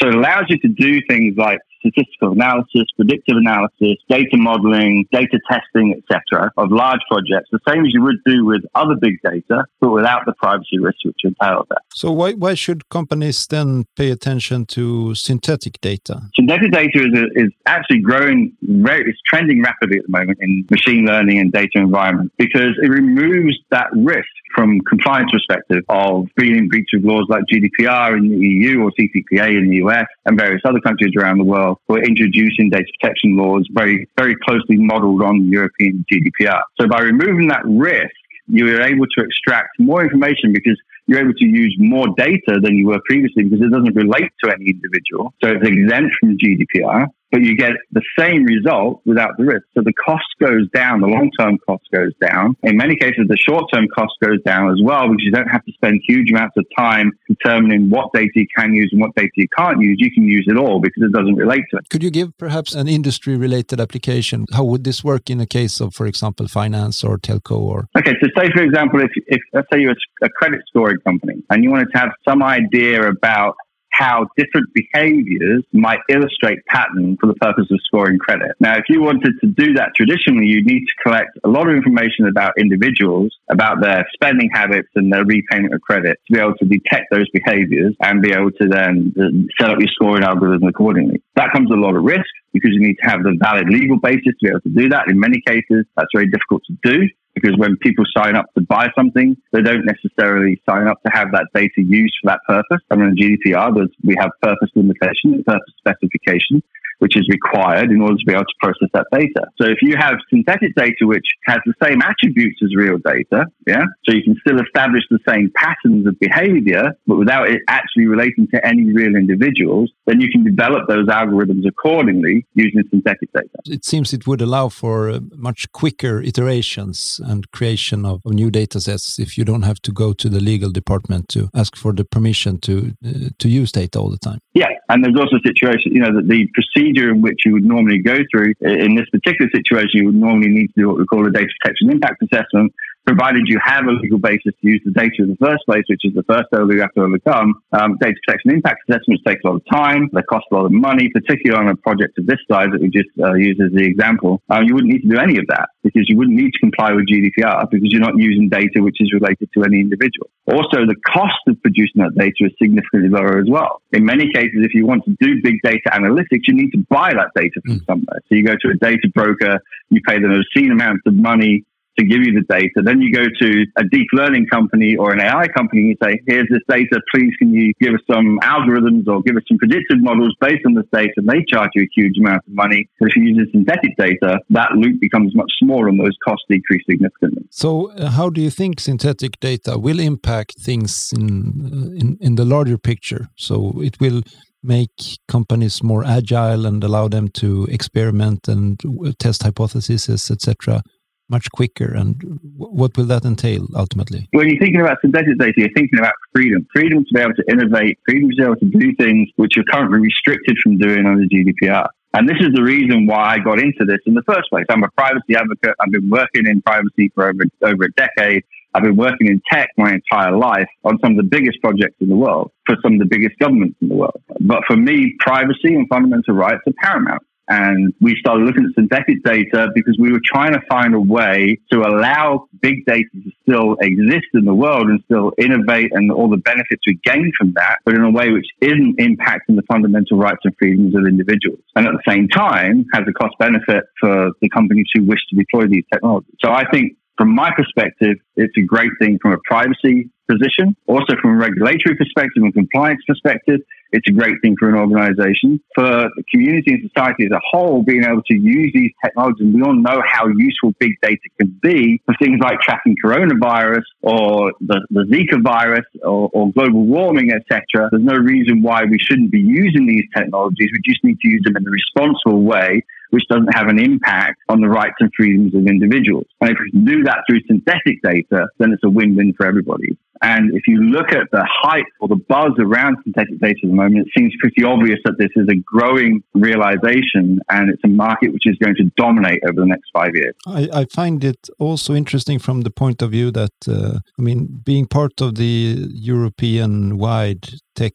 So 0.00 0.08
it 0.08 0.14
allows 0.14 0.44
you 0.48 0.58
to 0.58 0.68
do 0.68 1.00
things 1.08 1.36
like 1.36 1.58
statistical 1.80 2.32
analysis, 2.32 2.84
predictive 2.96 3.36
analysis, 3.36 3.96
data 4.08 4.36
modeling, 4.36 5.06
data 5.12 5.38
testing, 5.50 5.94
etc., 5.98 6.50
of 6.56 6.70
large 6.70 7.00
projects, 7.10 7.48
the 7.52 7.60
same 7.68 7.84
as 7.84 7.92
you 7.92 8.02
would 8.02 8.22
do 8.24 8.44
with 8.44 8.62
other 8.74 8.94
big 9.00 9.14
data, 9.22 9.64
but 9.80 9.90
without 9.90 10.22
the 10.26 10.32
privacy 10.34 10.78
risks 10.78 11.04
which 11.04 11.20
entail 11.24 11.66
that. 11.70 11.82
So 11.94 12.12
why 12.12 12.32
why 12.32 12.54
should 12.54 12.88
companies 12.88 13.46
then 13.46 13.86
pay 13.96 14.10
attention 14.10 14.66
to 14.66 15.14
synthetic 15.14 15.80
data? 15.80 16.22
Synthetic 16.34 16.72
data 16.72 16.98
is, 17.06 17.12
is 17.34 17.50
actually 17.66 18.00
growing 18.00 18.52
very, 18.62 19.08
it's 19.10 19.18
trending 19.26 19.62
rapidly 19.62 19.98
at 19.98 20.04
the 20.06 20.18
moment 20.18 20.38
in 20.40 20.64
machine 20.70 21.04
learning 21.06 21.38
and 21.38 21.52
data 21.52 21.76
environment 21.76 22.32
because 22.38 22.72
it 22.82 22.88
removes 22.88 23.56
that 23.70 23.88
risk 23.94 24.28
from 24.54 24.80
compliance 24.80 25.30
perspective 25.30 25.82
of 25.88 26.26
being 26.36 26.56
in 26.56 26.68
breach 26.68 26.88
of 26.94 27.04
laws 27.04 27.26
like 27.28 27.42
GDPR 27.52 28.16
in 28.16 28.28
the 28.28 28.36
EU 28.36 28.82
or 28.82 28.92
CCPA 28.98 29.56
in 29.58 29.68
the 29.70 29.76
US 29.84 30.06
and 30.24 30.38
various 30.38 30.62
other 30.64 30.80
countries 30.80 31.12
around 31.16 31.38
the 31.38 31.44
world 31.44 31.67
who 31.86 31.96
are 31.96 32.02
introducing 32.02 32.70
data 32.70 32.86
protection 33.00 33.36
laws 33.36 33.66
very, 33.72 34.08
very 34.16 34.36
closely 34.46 34.76
modeled 34.76 35.22
on 35.22 35.38
the 35.38 35.46
European 35.46 36.04
GDPR. 36.10 36.62
So 36.80 36.88
by 36.88 37.00
removing 37.00 37.48
that 37.48 37.62
risk, 37.64 38.14
you 38.48 38.66
are 38.74 38.82
able 38.82 39.06
to 39.06 39.24
extract 39.24 39.78
more 39.78 40.02
information 40.02 40.52
because 40.52 40.78
you're 41.06 41.20
able 41.20 41.34
to 41.34 41.46
use 41.46 41.74
more 41.78 42.06
data 42.16 42.60
than 42.62 42.76
you 42.76 42.86
were 42.86 43.00
previously 43.06 43.44
because 43.44 43.60
it 43.60 43.70
doesn't 43.70 43.94
relate 43.94 44.30
to 44.44 44.52
any 44.52 44.70
individual. 44.70 45.32
So 45.42 45.50
it's 45.50 45.66
exempt 45.66 46.14
from 46.20 46.36
GDPR 46.38 47.08
but 47.30 47.42
you 47.42 47.56
get 47.56 47.72
the 47.92 48.02
same 48.18 48.44
result 48.44 49.00
without 49.04 49.36
the 49.38 49.44
risk. 49.44 49.64
So 49.74 49.82
the 49.82 49.92
cost 49.92 50.24
goes 50.40 50.68
down, 50.70 51.00
the 51.00 51.06
long 51.06 51.30
term 51.38 51.58
cost 51.66 51.84
goes 51.92 52.12
down. 52.20 52.56
In 52.62 52.76
many 52.76 52.96
cases, 52.96 53.26
the 53.28 53.36
short 53.36 53.64
term 53.72 53.86
cost 53.94 54.14
goes 54.22 54.40
down 54.44 54.70
as 54.70 54.80
well 54.82 55.08
because 55.08 55.22
you 55.22 55.30
don't 55.30 55.48
have 55.48 55.64
to 55.64 55.72
spend 55.72 56.00
huge 56.06 56.30
amounts 56.30 56.56
of 56.56 56.64
time 56.76 57.12
determining 57.28 57.90
what 57.90 58.12
data 58.12 58.30
you 58.34 58.46
can 58.56 58.74
use 58.74 58.88
and 58.92 59.00
what 59.00 59.14
data 59.14 59.30
you 59.36 59.48
can't 59.56 59.80
use. 59.80 59.96
You 59.98 60.10
can 60.10 60.24
use 60.24 60.46
it 60.48 60.56
all 60.56 60.80
because 60.80 61.02
it 61.02 61.12
doesn't 61.12 61.36
relate 61.36 61.64
to 61.70 61.78
it. 61.78 61.88
Could 61.90 62.02
you 62.02 62.10
give 62.10 62.36
perhaps 62.38 62.74
an 62.74 62.88
industry 62.88 63.36
related 63.36 63.80
application? 63.80 64.46
How 64.52 64.64
would 64.64 64.84
this 64.84 65.04
work 65.04 65.30
in 65.30 65.40
a 65.40 65.46
case 65.46 65.80
of, 65.80 65.94
for 65.94 66.06
example, 66.06 66.48
finance 66.48 67.04
or 67.04 67.18
telco 67.18 67.58
or? 67.58 67.88
Okay, 67.96 68.14
so 68.20 68.28
say, 68.36 68.50
for 68.50 68.62
example, 68.62 69.00
if, 69.00 69.10
if 69.26 69.40
let's 69.52 69.68
say 69.72 69.80
you're 69.80 69.96
a 70.22 70.28
credit 70.30 70.60
scoring 70.68 70.98
company 71.04 71.42
and 71.50 71.62
you 71.62 71.70
wanted 71.70 71.90
to 71.92 71.98
have 71.98 72.10
some 72.26 72.42
idea 72.42 73.08
about 73.08 73.56
how 73.98 74.28
different 74.36 74.68
behaviors 74.74 75.64
might 75.72 75.98
illustrate 76.08 76.64
pattern 76.66 77.16
for 77.20 77.26
the 77.26 77.34
purpose 77.34 77.66
of 77.70 77.80
scoring 77.84 78.18
credit. 78.18 78.52
Now, 78.60 78.76
if 78.76 78.84
you 78.88 79.02
wanted 79.02 79.34
to 79.40 79.46
do 79.48 79.74
that 79.74 79.90
traditionally, 79.96 80.46
you'd 80.46 80.66
need 80.66 80.86
to 80.86 80.94
collect 81.02 81.36
a 81.42 81.48
lot 81.48 81.68
of 81.68 81.74
information 81.74 82.28
about 82.28 82.52
individuals, 82.56 83.34
about 83.50 83.80
their 83.82 84.06
spending 84.14 84.50
habits 84.52 84.88
and 84.94 85.12
their 85.12 85.24
repayment 85.24 85.74
of 85.74 85.80
credit 85.80 86.18
to 86.28 86.32
be 86.32 86.38
able 86.38 86.54
to 86.54 86.64
detect 86.64 87.06
those 87.10 87.28
behaviors 87.30 87.94
and 88.00 88.22
be 88.22 88.30
able 88.30 88.52
to 88.52 88.68
then 88.68 89.12
uh, 89.18 89.24
set 89.60 89.70
up 89.70 89.80
your 89.80 89.88
scoring 89.88 90.22
algorithm 90.22 90.68
accordingly. 90.68 91.20
That 91.34 91.52
comes 91.52 91.68
with 91.68 91.78
a 91.78 91.82
lot 91.82 91.96
of 91.96 92.04
risk 92.04 92.30
because 92.52 92.70
you 92.72 92.80
need 92.80 92.96
to 93.02 93.10
have 93.10 93.22
the 93.24 93.36
valid 93.40 93.68
legal 93.68 93.98
basis 93.98 94.22
to 94.22 94.42
be 94.42 94.48
able 94.48 94.60
to 94.60 94.70
do 94.70 94.88
that. 94.90 95.08
In 95.08 95.18
many 95.18 95.42
cases, 95.44 95.84
that's 95.96 96.08
very 96.14 96.30
difficult 96.30 96.62
to 96.66 96.76
do 96.82 97.08
because 97.40 97.56
when 97.58 97.76
people 97.76 98.04
sign 98.16 98.36
up 98.36 98.46
to 98.54 98.62
buy 98.62 98.88
something, 98.96 99.36
they 99.52 99.62
don't 99.62 99.84
necessarily 99.84 100.60
sign 100.68 100.86
up 100.88 101.02
to 101.04 101.10
have 101.12 101.32
that 101.32 101.46
data 101.54 101.82
used 101.82 102.14
for 102.20 102.28
that 102.30 102.40
purpose. 102.46 102.82
I 102.90 102.96
mean, 102.96 103.08
in 103.08 103.16
GDPR, 103.16 103.88
we 104.04 104.16
have 104.18 104.30
purpose 104.42 104.70
limitation, 104.74 105.42
purpose 105.44 105.72
specification 105.78 106.62
which 106.98 107.16
is 107.16 107.28
required 107.28 107.90
in 107.90 108.00
order 108.00 108.16
to 108.16 108.24
be 108.26 108.32
able 108.32 108.44
to 108.44 108.58
process 108.60 108.88
that 108.94 109.06
data. 109.12 109.46
So 109.60 109.68
if 109.68 109.78
you 109.82 109.94
have 109.98 110.14
synthetic 110.30 110.74
data 110.74 111.02
which 111.02 111.26
has 111.46 111.58
the 111.66 111.74
same 111.82 112.02
attributes 112.02 112.60
as 112.62 112.74
real 112.74 112.98
data, 112.98 113.46
yeah, 113.66 113.84
so 114.04 114.14
you 114.14 114.22
can 114.22 114.36
still 114.40 114.60
establish 114.60 115.02
the 115.10 115.18
same 115.28 115.50
patterns 115.54 116.06
of 116.06 116.18
behavior, 116.18 116.92
but 117.06 117.16
without 117.16 117.48
it 117.48 117.62
actually 117.68 118.06
relating 118.06 118.48
to 118.54 118.66
any 118.66 118.84
real 118.92 119.14
individuals, 119.14 119.90
then 120.06 120.20
you 120.20 120.30
can 120.30 120.44
develop 120.44 120.88
those 120.88 121.06
algorithms 121.06 121.66
accordingly 121.66 122.46
using 122.54 122.82
synthetic 122.90 123.32
data. 123.32 123.48
It 123.66 123.84
seems 123.84 124.12
it 124.12 124.26
would 124.26 124.40
allow 124.40 124.68
for 124.68 125.10
uh, 125.10 125.20
much 125.36 125.70
quicker 125.72 126.20
iterations 126.20 127.20
and 127.24 127.50
creation 127.50 128.04
of, 128.04 128.20
new 128.28 128.50
data 128.50 128.78
sets 128.78 129.18
if 129.18 129.38
you 129.38 129.44
don't 129.44 129.62
have 129.62 129.80
to 129.80 129.90
go 129.90 130.12
to 130.12 130.28
the 130.28 130.38
legal 130.38 130.70
department 130.70 131.28
to 131.30 131.48
ask 131.54 131.74
for 131.76 131.92
the 131.92 132.04
permission 132.04 132.60
to 132.60 132.94
uh, 133.04 133.30
to 133.38 133.48
use 133.48 133.72
data 133.72 133.98
all 133.98 134.10
the 134.10 134.18
time. 134.18 134.38
Yeah, 134.54 134.68
and 134.90 135.02
there's 135.02 135.16
also 135.16 135.36
a 135.36 135.44
situation, 135.46 135.94
you 135.94 136.00
know, 136.00 136.14
that 136.14 136.28
the 136.28 136.46
procedure 136.54 136.87
procedure 136.88 137.10
in 137.10 137.22
which 137.22 137.40
you 137.44 137.52
would 137.52 137.64
normally 137.64 137.98
go 137.98 138.18
through. 138.30 138.54
In 138.60 138.94
this 138.94 139.08
particular 139.10 139.50
situation, 139.54 139.90
you 139.92 140.06
would 140.06 140.14
normally 140.14 140.48
need 140.48 140.68
to 140.68 140.72
do 140.76 140.88
what 140.88 140.98
we 140.98 141.06
call 141.06 141.26
a 141.26 141.30
data 141.30 141.48
protection 141.60 141.90
impact 141.90 142.22
assessment, 142.22 142.72
provided 143.08 143.48
you 143.48 143.58
have 143.64 143.86
a 143.86 143.92
legal 143.92 144.18
basis 144.18 144.52
to 144.60 144.64
use 144.68 144.82
the 144.84 144.92
data 144.92 145.24
in 145.24 145.32
the 145.32 145.40
first 145.40 145.64
place, 145.64 145.84
which 145.88 146.04
is 146.04 146.12
the 146.12 146.22
first 146.28 146.44
hurdle 146.52 146.74
you 146.74 146.82
have 146.82 146.92
to 146.92 147.00
overcome. 147.00 147.54
Um, 147.72 147.96
data 147.96 148.14
protection 148.20 148.50
impact 148.50 148.84
assessments 148.84 149.22
take 149.26 149.38
a 149.44 149.48
lot 149.48 149.56
of 149.56 149.64
time. 149.72 150.10
They 150.12 150.20
cost 150.28 150.44
a 150.52 150.56
lot 150.56 150.66
of 150.66 150.72
money, 150.72 151.08
particularly 151.08 151.56
on 151.56 151.72
a 151.72 151.76
project 151.76 152.18
of 152.18 152.26
this 152.26 152.36
size 152.52 152.68
that 152.70 152.82
we 152.82 152.92
just 152.92 153.08
uh, 153.16 153.32
used 153.32 153.60
as 153.64 153.72
the 153.72 153.80
example. 153.80 154.42
Um, 154.50 154.64
you 154.64 154.74
wouldn't 154.74 154.92
need 154.92 155.08
to 155.08 155.08
do 155.08 155.18
any 155.18 155.38
of 155.38 155.46
that 155.48 155.70
because 155.82 156.04
you 156.08 156.18
wouldn't 156.18 156.36
need 156.36 156.52
to 156.52 156.58
comply 156.60 156.92
with 156.92 157.08
GDPR 157.08 157.70
because 157.70 157.88
you're 157.88 158.04
not 158.04 158.18
using 158.18 158.50
data 158.50 158.84
which 158.84 159.00
is 159.00 159.10
related 159.16 159.48
to 159.56 159.64
any 159.64 159.80
individual. 159.80 160.28
Also, 160.44 160.84
the 160.84 160.96
cost 161.08 161.40
of 161.48 161.56
producing 161.62 162.04
that 162.04 162.12
data 162.12 162.44
is 162.44 162.52
significantly 162.60 163.08
lower 163.08 163.40
as 163.40 163.48
well. 163.48 163.80
In 163.92 164.04
many 164.04 164.28
cases, 164.32 164.60
if 164.60 164.74
you 164.74 164.84
want 164.84 165.04
to 165.06 165.16
do 165.18 165.40
big 165.42 165.56
data 165.64 165.88
analytics, 165.96 166.44
you 166.44 166.52
need 166.52 166.72
to 166.76 166.84
buy 166.90 167.16
that 167.16 167.32
data 167.34 167.56
from 167.64 167.80
mm. 167.80 167.86
somewhere. 167.86 168.20
So 168.28 168.36
you 168.36 168.44
go 168.44 168.56
to 168.60 168.68
a 168.68 168.76
data 168.76 169.08
broker, 169.14 169.60
you 169.88 170.02
pay 170.06 170.20
them 170.20 170.32
obscene 170.32 170.72
amounts 170.72 171.04
of 171.06 171.14
money 171.14 171.64
to 171.98 172.04
give 172.04 172.22
you 172.22 172.32
the 172.32 172.46
data. 172.48 172.80
Then 172.82 173.00
you 173.00 173.12
go 173.12 173.24
to 173.24 173.66
a 173.76 173.84
deep 173.84 174.08
learning 174.12 174.46
company 174.46 174.96
or 174.96 175.12
an 175.12 175.20
AI 175.20 175.48
company 175.48 175.80
and 175.82 175.88
you 175.90 175.96
say, 176.02 176.20
here's 176.26 176.48
this 176.50 176.62
data. 176.68 177.00
Please, 177.12 177.32
can 177.38 177.52
you 177.52 177.72
give 177.80 177.94
us 177.94 178.00
some 178.10 178.38
algorithms 178.42 179.08
or 179.08 179.22
give 179.22 179.36
us 179.36 179.42
some 179.48 179.58
predictive 179.58 180.00
models 180.00 180.34
based 180.40 180.64
on 180.66 180.74
this 180.74 180.86
data? 180.92 181.12
And 181.16 181.28
they 181.28 181.44
charge 181.48 181.70
you 181.74 181.82
a 181.82 181.88
huge 181.94 182.18
amount 182.18 182.42
of 182.46 182.54
money. 182.54 182.88
But 182.98 183.10
if 183.10 183.16
you 183.16 183.24
use 183.24 183.48
synthetic 183.52 183.96
data, 183.96 184.38
that 184.50 184.72
loop 184.72 185.00
becomes 185.00 185.34
much 185.34 185.50
smaller 185.58 185.88
and 185.88 185.98
those 185.98 186.16
costs 186.24 186.44
decrease 186.48 186.82
significantly. 186.88 187.44
So, 187.50 187.90
uh, 187.92 188.10
how 188.10 188.30
do 188.30 188.40
you 188.40 188.50
think 188.50 188.80
synthetic 188.80 189.40
data 189.40 189.78
will 189.78 189.98
impact 189.98 190.60
things 190.60 191.12
in, 191.14 191.26
uh, 191.64 192.00
in, 192.00 192.18
in 192.20 192.36
the 192.36 192.44
larger 192.44 192.78
picture? 192.78 193.28
So, 193.36 193.80
it 193.82 194.00
will 194.00 194.22
make 194.62 195.18
companies 195.28 195.82
more 195.82 196.04
agile 196.04 196.66
and 196.66 196.82
allow 196.82 197.08
them 197.08 197.28
to 197.28 197.66
experiment 197.70 198.48
and 198.48 198.80
test 199.18 199.44
hypotheses, 199.44 200.30
etc 200.30 200.82
much 201.28 201.50
quicker? 201.52 201.92
And 201.94 202.40
what 202.56 202.96
will 202.96 203.04
that 203.06 203.24
entail 203.24 203.66
ultimately? 203.74 204.28
When 204.32 204.48
you're 204.48 204.58
thinking 204.58 204.80
about 204.80 204.98
synthetic 205.00 205.38
data, 205.38 205.54
you're 205.56 205.76
thinking 205.76 205.98
about 205.98 206.14
freedom 206.34 206.66
freedom 206.74 207.04
to 207.04 207.14
be 207.14 207.20
able 207.20 207.34
to 207.34 207.44
innovate, 207.50 207.98
freedom 208.08 208.30
to 208.30 208.36
be 208.36 208.42
able 208.42 208.56
to 208.56 208.66
do 208.66 208.94
things 208.96 209.28
which 209.36 209.56
are 209.56 209.64
currently 209.64 210.00
restricted 210.00 210.56
from 210.62 210.78
doing 210.78 211.06
under 211.06 211.24
GDPR. 211.24 211.88
And 212.14 212.28
this 212.28 212.38
is 212.40 212.48
the 212.54 212.62
reason 212.62 213.06
why 213.06 213.34
I 213.34 213.38
got 213.38 213.60
into 213.60 213.84
this 213.84 213.98
in 214.06 214.14
the 214.14 214.22
first 214.22 214.48
place. 214.50 214.64
I'm 214.70 214.82
a 214.82 214.90
privacy 214.96 215.36
advocate. 215.36 215.74
I've 215.78 215.92
been 215.92 216.08
working 216.08 216.46
in 216.46 216.62
privacy 216.62 217.12
for 217.14 217.28
over, 217.28 217.44
over 217.62 217.84
a 217.84 217.92
decade. 217.92 218.44
I've 218.74 218.82
been 218.82 218.96
working 218.96 219.28
in 219.28 219.42
tech 219.50 219.70
my 219.76 219.92
entire 219.92 220.36
life 220.36 220.68
on 220.84 220.98
some 221.02 221.12
of 221.12 221.16
the 221.16 221.22
biggest 221.22 221.60
projects 221.60 221.96
in 222.00 222.08
the 222.08 222.16
world 222.16 222.50
for 222.66 222.76
some 222.82 222.94
of 222.94 222.98
the 222.98 223.06
biggest 223.06 223.38
governments 223.38 223.76
in 223.80 223.88
the 223.88 223.94
world. 223.94 224.22
But 224.40 224.62
for 224.66 224.76
me, 224.76 225.16
privacy 225.18 225.74
and 225.74 225.88
fundamental 225.88 226.34
rights 226.34 226.62
are 226.66 226.72
paramount. 226.82 227.22
And 227.48 227.94
we 228.00 228.14
started 228.20 228.44
looking 228.44 228.64
at 228.64 228.74
synthetic 228.74 229.22
data 229.24 229.68
because 229.74 229.96
we 229.98 230.12
were 230.12 230.20
trying 230.24 230.52
to 230.52 230.60
find 230.68 230.94
a 230.94 231.00
way 231.00 231.58
to 231.72 231.80
allow 231.80 232.48
big 232.60 232.84
data 232.84 233.08
to 233.14 233.30
still 233.42 233.76
exist 233.80 234.26
in 234.34 234.44
the 234.44 234.54
world 234.54 234.88
and 234.88 235.00
still 235.04 235.32
innovate 235.38 235.90
and 235.92 236.12
all 236.12 236.28
the 236.28 236.36
benefits 236.36 236.82
we 236.86 237.00
gain 237.04 237.32
from 237.38 237.52
that, 237.54 237.78
but 237.84 237.94
in 237.94 238.02
a 238.02 238.10
way 238.10 238.30
which 238.30 238.46
isn't 238.60 238.98
impacting 238.98 239.56
the 239.56 239.62
fundamental 239.70 240.18
rights 240.18 240.40
and 240.44 240.54
freedoms 240.58 240.94
of 240.94 241.06
individuals. 241.06 241.60
And 241.74 241.86
at 241.86 241.92
the 241.92 242.02
same 242.10 242.28
time, 242.28 242.84
has 242.92 243.04
a 243.08 243.12
cost 243.12 243.34
benefit 243.38 243.84
for 243.98 244.30
the 244.42 244.48
companies 244.50 244.86
who 244.94 245.04
wish 245.04 245.20
to 245.30 245.36
deploy 245.36 245.66
these 245.68 245.84
technologies. 245.92 246.34
So 246.44 246.52
I 246.52 246.68
think 246.70 246.96
from 247.16 247.34
my 247.34 247.50
perspective, 247.56 248.16
it's 248.36 248.56
a 248.56 248.62
great 248.62 248.92
thing 249.00 249.18
from 249.20 249.32
a 249.32 249.38
privacy 249.44 250.10
position. 250.28 250.76
Also, 250.86 251.16
from 251.20 251.32
a 251.32 251.36
regulatory 251.36 251.96
perspective 251.96 252.42
and 252.42 252.52
compliance 252.54 253.02
perspective, 253.06 253.60
it's 253.92 254.06
a 254.08 254.12
great 254.12 254.34
thing 254.42 254.56
for 254.58 254.68
an 254.68 254.74
organization. 254.74 255.60
For 255.74 255.82
the 255.82 256.22
community 256.30 256.74
and 256.74 256.90
society 256.90 257.24
as 257.24 257.32
a 257.32 257.40
whole, 257.50 257.82
being 257.82 258.04
able 258.04 258.22
to 258.22 258.34
use 258.34 258.72
these 258.74 258.92
technologies, 259.04 259.46
and 259.46 259.54
we 259.54 259.62
all 259.62 259.74
know 259.74 260.02
how 260.06 260.26
useful 260.28 260.72
big 260.78 260.92
data 261.02 261.20
can 261.40 261.58
be 261.62 262.00
for 262.04 262.14
things 262.20 262.40
like 262.42 262.60
tracking 262.60 262.96
coronavirus 263.04 263.82
or 264.02 264.52
the, 264.60 264.86
the 264.90 265.04
Zika 265.10 265.42
virus 265.42 265.86
or, 266.02 266.30
or 266.32 266.52
global 266.52 266.84
warming, 266.84 267.32
etc. 267.32 267.88
There's 267.90 268.02
no 268.02 268.16
reason 268.16 268.62
why 268.62 268.84
we 268.84 268.98
shouldn't 268.98 269.30
be 269.30 269.40
using 269.40 269.86
these 269.86 270.04
technologies. 270.16 270.70
We 270.72 270.80
just 270.84 271.02
need 271.04 271.18
to 271.20 271.28
use 271.28 271.42
them 271.44 271.56
in 271.56 271.66
a 271.66 271.70
responsible 271.70 272.42
way 272.42 272.84
which 273.10 273.24
doesn't 273.30 273.54
have 273.54 273.68
an 273.68 273.78
impact 273.78 274.38
on 274.48 274.60
the 274.60 274.68
rights 274.68 274.96
and 275.00 275.10
freedoms 275.16 275.54
of 275.54 275.66
individuals. 275.66 276.26
And 276.40 276.50
if 276.50 276.56
we 276.60 276.70
can 276.70 276.84
do 276.84 277.02
that 277.04 277.24
through 277.28 277.40
synthetic 277.46 278.02
data, 278.02 278.46
then 278.58 278.72
it's 278.72 278.84
a 278.84 278.90
win-win 278.90 279.34
for 279.36 279.46
everybody. 279.46 279.96
And 280.20 280.54
if 280.54 280.62
you 280.66 280.78
look 280.78 281.12
at 281.12 281.30
the 281.30 281.46
hype 281.48 281.86
or 282.00 282.08
the 282.08 282.16
buzz 282.16 282.52
around 282.58 282.96
synthetic 283.04 283.38
data 283.40 283.60
at 283.62 283.68
the 283.68 283.74
moment, 283.74 284.06
it 284.06 284.12
seems 284.18 284.34
pretty 284.40 284.64
obvious 284.64 284.98
that 285.04 285.16
this 285.18 285.30
is 285.36 285.46
a 285.48 285.56
growing 285.56 286.22
realization 286.34 287.40
and 287.50 287.70
it's 287.70 287.82
a 287.84 287.88
market 287.88 288.32
which 288.32 288.46
is 288.46 288.56
going 288.56 288.74
to 288.76 288.90
dominate 288.96 289.40
over 289.44 289.60
the 289.60 289.66
next 289.66 289.90
five 289.92 290.10
years. 290.14 290.34
I, 290.46 290.68
I 290.72 290.84
find 290.86 291.22
it 291.22 291.48
also 291.58 291.94
interesting 291.94 292.38
from 292.38 292.62
the 292.62 292.70
point 292.70 293.00
of 293.02 293.12
view 293.12 293.30
that, 293.32 293.52
uh, 293.68 294.00
I 294.18 294.22
mean, 294.22 294.60
being 294.64 294.86
part 294.86 295.20
of 295.20 295.36
the 295.36 295.86
European 295.92 296.98
wide 296.98 297.48
tech 297.76 297.94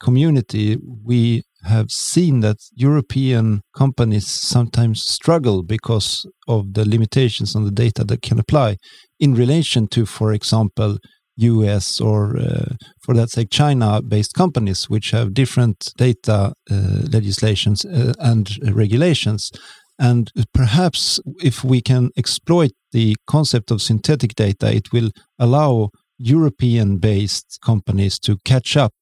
community, 0.00 0.78
we 1.04 1.42
have 1.64 1.90
seen 1.90 2.40
that 2.40 2.58
European 2.74 3.62
companies 3.76 4.26
sometimes 4.26 5.02
struggle 5.02 5.62
because 5.62 6.26
of 6.46 6.74
the 6.74 6.88
limitations 6.88 7.56
on 7.56 7.64
the 7.64 7.70
data 7.70 8.04
that 8.04 8.22
can 8.22 8.38
apply 8.38 8.76
in 9.18 9.34
relation 9.34 9.88
to, 9.88 10.06
for 10.06 10.32
example, 10.32 10.98
US 11.36 12.00
or, 12.00 12.36
uh, 12.36 12.74
for 13.02 13.14
that 13.14 13.30
sake, 13.30 13.50
China 13.50 14.02
based 14.02 14.34
companies, 14.34 14.90
which 14.90 15.12
have 15.12 15.34
different 15.34 15.92
data 15.96 16.52
uh, 16.70 16.74
legislations 17.12 17.84
uh, 17.84 18.12
and 18.18 18.58
regulations. 18.74 19.50
And 19.98 20.30
perhaps 20.52 21.20
if 21.42 21.64
we 21.64 21.80
can 21.80 22.10
exploit 22.16 22.72
the 22.92 23.16
concept 23.26 23.70
of 23.70 23.82
synthetic 23.82 24.34
data, 24.34 24.72
it 24.74 24.92
will 24.92 25.10
allow 25.38 25.90
European 26.18 26.98
based 26.98 27.58
companies 27.64 28.18
to 28.20 28.38
catch 28.44 28.76
up 28.76 28.92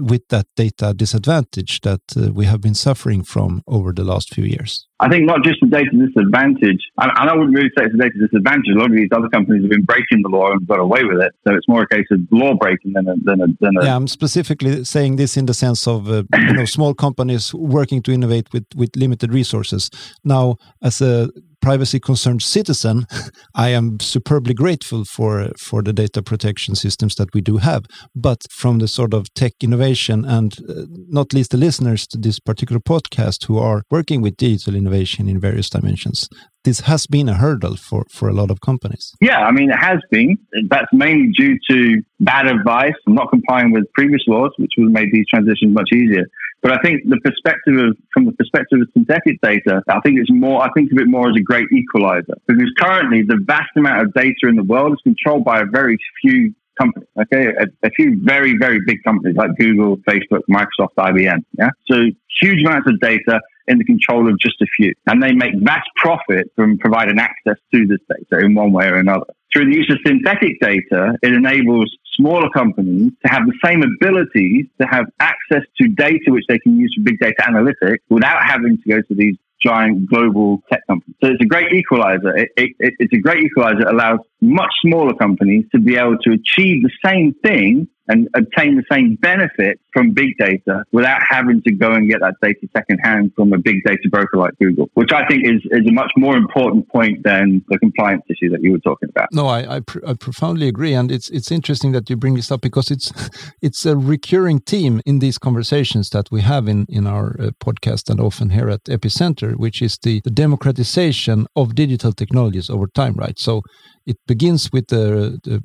with 0.00 0.28
that 0.28 0.46
data 0.56 0.94
disadvantage 0.94 1.80
that 1.82 2.00
uh, 2.16 2.32
we 2.32 2.46
have 2.46 2.60
been 2.60 2.74
suffering 2.74 3.22
from 3.22 3.62
over 3.66 3.92
the 3.92 4.04
last 4.04 4.34
few 4.34 4.44
years? 4.44 4.86
I 5.00 5.08
think 5.08 5.24
not 5.24 5.42
just 5.42 5.58
the 5.62 5.68
data 5.68 5.90
disadvantage, 5.92 6.82
and, 6.98 7.10
I 7.30 7.34
wouldn't 7.34 7.54
really 7.54 7.70
say 7.76 7.84
it's 7.84 7.94
a 7.94 7.96
data 7.96 8.18
disadvantage. 8.20 8.68
A 8.74 8.78
lot 8.78 8.90
of 8.90 8.96
these 8.96 9.08
other 9.16 9.28
companies 9.28 9.62
have 9.62 9.70
been 9.70 9.84
breaking 9.84 10.20
the 10.22 10.28
law 10.28 10.52
and 10.52 10.66
got 10.66 10.78
away 10.78 11.04
with 11.04 11.20
it. 11.22 11.32
So 11.46 11.54
it's 11.54 11.66
more 11.68 11.82
a 11.82 11.88
case 11.88 12.06
of 12.10 12.20
law 12.30 12.54
breaking 12.54 12.92
than 12.92 13.08
a. 13.08 13.14
Than 13.24 13.40
a, 13.40 13.46
than 13.60 13.76
a 13.78 13.84
yeah, 13.84 13.96
I'm 13.96 14.08
specifically 14.08 14.84
saying 14.84 15.16
this 15.16 15.36
in 15.36 15.46
the 15.46 15.54
sense 15.54 15.86
of 15.86 16.10
uh, 16.10 16.24
you 16.34 16.52
know 16.52 16.64
small 16.66 16.92
companies 16.94 17.54
working 17.54 18.02
to 18.02 18.12
innovate 18.12 18.52
with, 18.52 18.66
with 18.76 18.94
limited 18.94 19.32
resources. 19.32 19.90
Now, 20.22 20.56
as 20.82 21.00
a 21.00 21.30
privacy 21.60 22.00
concerned 22.00 22.42
citizen, 22.42 23.06
I 23.54 23.68
am 23.70 24.00
superbly 24.00 24.54
grateful 24.54 25.04
for 25.04 25.50
for 25.58 25.82
the 25.82 25.92
data 25.92 26.22
protection 26.22 26.74
systems 26.74 27.14
that 27.16 27.34
we 27.34 27.40
do 27.40 27.58
have. 27.58 27.84
But 28.14 28.40
from 28.50 28.78
the 28.78 28.88
sort 28.88 29.14
of 29.14 29.32
tech 29.34 29.52
innovation 29.60 30.24
and 30.24 30.52
uh, 30.68 30.86
not 31.08 31.32
least 31.32 31.50
the 31.50 31.56
listeners 31.56 32.06
to 32.08 32.18
this 32.18 32.40
particular 32.40 32.80
podcast 32.80 33.46
who 33.46 33.58
are 33.58 33.82
working 33.90 34.22
with 34.22 34.36
digital 34.36 34.74
innovation 34.74 35.28
in 35.28 35.40
various 35.40 35.70
dimensions, 35.70 36.28
this 36.64 36.80
has 36.80 37.06
been 37.06 37.28
a 37.28 37.34
hurdle 37.34 37.76
for, 37.76 38.04
for 38.10 38.28
a 38.28 38.34
lot 38.34 38.50
of 38.50 38.60
companies. 38.60 39.14
Yeah, 39.20 39.40
I 39.40 39.50
mean, 39.50 39.70
it 39.70 39.78
has 39.78 39.98
been. 40.10 40.38
That's 40.68 40.92
mainly 40.92 41.32
due 41.32 41.58
to 41.70 42.02
bad 42.20 42.46
advice 42.46 42.92
not 43.06 43.30
complying 43.30 43.72
with 43.72 43.84
previous 43.94 44.22
laws, 44.26 44.52
which 44.58 44.72
would 44.76 44.92
made 44.92 45.10
these 45.12 45.26
transitions 45.28 45.74
much 45.74 45.88
easier. 45.92 46.26
But 46.62 46.72
I 46.72 46.78
think 46.82 47.08
the 47.08 47.18
perspective 47.24 47.76
of, 47.76 47.96
from 48.12 48.26
the 48.26 48.32
perspective 48.32 48.80
of 48.80 48.88
synthetic 48.92 49.40
data, 49.40 49.82
I 49.88 50.00
think 50.00 50.18
it's 50.18 50.30
more, 50.30 50.62
I 50.62 50.70
think 50.72 50.92
of 50.92 50.98
it 50.98 51.08
more 51.08 51.30
as 51.30 51.36
a 51.36 51.42
great 51.42 51.66
equalizer 51.72 52.34
because 52.46 52.70
currently 52.78 53.22
the 53.22 53.38
vast 53.46 53.70
amount 53.76 54.02
of 54.02 54.12
data 54.12 54.46
in 54.46 54.56
the 54.56 54.64
world 54.64 54.92
is 54.92 55.00
controlled 55.02 55.44
by 55.44 55.60
a 55.60 55.64
very 55.64 55.96
few 56.20 56.54
companies, 56.78 57.08
okay? 57.20 57.48
A, 57.48 57.86
a, 57.86 57.90
few 57.90 58.20
very, 58.22 58.56
very 58.58 58.80
big 58.86 59.02
companies 59.04 59.36
like 59.36 59.50
Google, 59.58 59.96
Facebook, 59.98 60.40
Microsoft, 60.50 60.94
IBM, 60.98 61.44
yeah? 61.58 61.70
So 61.90 61.96
huge 62.40 62.64
amounts 62.64 62.88
of 62.88 63.00
data 63.00 63.40
in 63.66 63.78
the 63.78 63.84
control 63.84 64.28
of 64.28 64.38
just 64.38 64.60
a 64.60 64.66
few. 64.76 64.92
And 65.06 65.22
they 65.22 65.32
make 65.32 65.54
vast 65.60 65.88
profit 65.96 66.50
from 66.56 66.78
providing 66.78 67.18
access 67.18 67.56
to 67.72 67.86
this 67.86 68.00
data 68.08 68.44
in 68.44 68.54
one 68.54 68.72
way 68.72 68.86
or 68.86 68.96
another. 68.96 69.26
Through 69.52 69.66
the 69.66 69.76
use 69.76 69.90
of 69.90 69.98
synthetic 70.06 70.60
data, 70.60 71.18
it 71.22 71.32
enables 71.32 71.96
smaller 72.16 72.50
companies 72.50 73.12
to 73.24 73.32
have 73.32 73.42
the 73.46 73.54
same 73.64 73.82
abilities 73.82 74.66
to 74.80 74.86
have 74.86 75.06
access 75.18 75.62
to 75.78 75.88
data 75.88 76.28
which 76.28 76.44
they 76.48 76.58
can 76.58 76.78
use 76.78 76.94
for 76.96 77.02
big 77.02 77.18
data 77.18 77.42
analytics 77.42 77.98
without 78.08 78.44
having 78.44 78.78
to 78.78 78.88
go 78.88 79.00
to 79.02 79.14
these 79.14 79.36
giant 79.60 80.08
global 80.08 80.62
tech 80.70 80.86
companies. 80.86 81.16
So 81.22 81.30
it's 81.30 81.42
a 81.42 81.46
great 81.46 81.72
equalizer. 81.72 82.36
It, 82.36 82.50
it, 82.56 82.70
it, 82.78 82.94
it's 82.98 83.12
a 83.12 83.18
great 83.18 83.44
equalizer. 83.44 83.86
Allows 83.88 84.20
much 84.40 84.72
smaller 84.82 85.14
companies 85.14 85.66
to 85.72 85.80
be 85.80 85.96
able 85.96 86.18
to 86.18 86.32
achieve 86.32 86.82
the 86.82 86.90
same 87.04 87.34
thing 87.42 87.88
and 88.10 88.28
obtain 88.34 88.76
the 88.76 88.82
same 88.90 89.14
benefit 89.16 89.80
from 89.92 90.12
big 90.12 90.36
data 90.38 90.84
without 90.90 91.20
having 91.28 91.62
to 91.62 91.72
go 91.72 91.92
and 91.92 92.10
get 92.10 92.20
that 92.20 92.34
data 92.42 92.68
secondhand 92.76 93.32
from 93.36 93.52
a 93.52 93.58
big 93.58 93.76
data 93.84 94.08
broker 94.10 94.36
like 94.36 94.52
Google, 94.58 94.90
which 94.94 95.12
I 95.12 95.24
think 95.26 95.46
is, 95.46 95.60
is 95.70 95.86
a 95.86 95.92
much 95.92 96.10
more 96.16 96.36
important 96.36 96.88
point 96.88 97.22
than 97.22 97.64
the 97.68 97.78
compliance 97.78 98.22
issue 98.28 98.50
that 98.50 98.62
you 98.62 98.72
were 98.72 98.78
talking 98.78 99.08
about. 99.08 99.28
No, 99.32 99.46
I, 99.46 99.76
I, 99.76 99.80
pr- 99.80 100.04
I 100.06 100.14
profoundly 100.14 100.66
agree. 100.66 100.92
And 100.92 101.10
it's, 101.12 101.30
it's 101.30 101.52
interesting 101.52 101.92
that 101.92 102.10
you 102.10 102.16
bring 102.16 102.34
this 102.34 102.50
up 102.50 102.60
because 102.60 102.90
it's, 102.90 103.12
it's 103.62 103.86
a 103.86 103.96
recurring 103.96 104.58
theme 104.58 105.00
in 105.06 105.20
these 105.20 105.38
conversations 105.38 106.10
that 106.10 106.30
we 106.32 106.40
have 106.40 106.66
in, 106.66 106.86
in 106.88 107.06
our 107.06 107.36
uh, 107.40 107.50
podcast 107.64 108.10
and 108.10 108.20
often 108.20 108.50
here 108.50 108.68
at 108.68 108.82
Epicenter, 108.84 109.56
which 109.56 109.80
is 109.80 109.98
the, 110.02 110.20
the 110.24 110.30
democratization 110.30 111.46
of 111.54 111.76
digital 111.76 112.12
technologies 112.12 112.68
over 112.68 112.88
time, 112.88 113.14
right? 113.14 113.38
So 113.38 113.62
it 114.04 114.16
begins 114.26 114.70
with 114.72 114.88
the, 114.88 115.38
the 115.44 115.62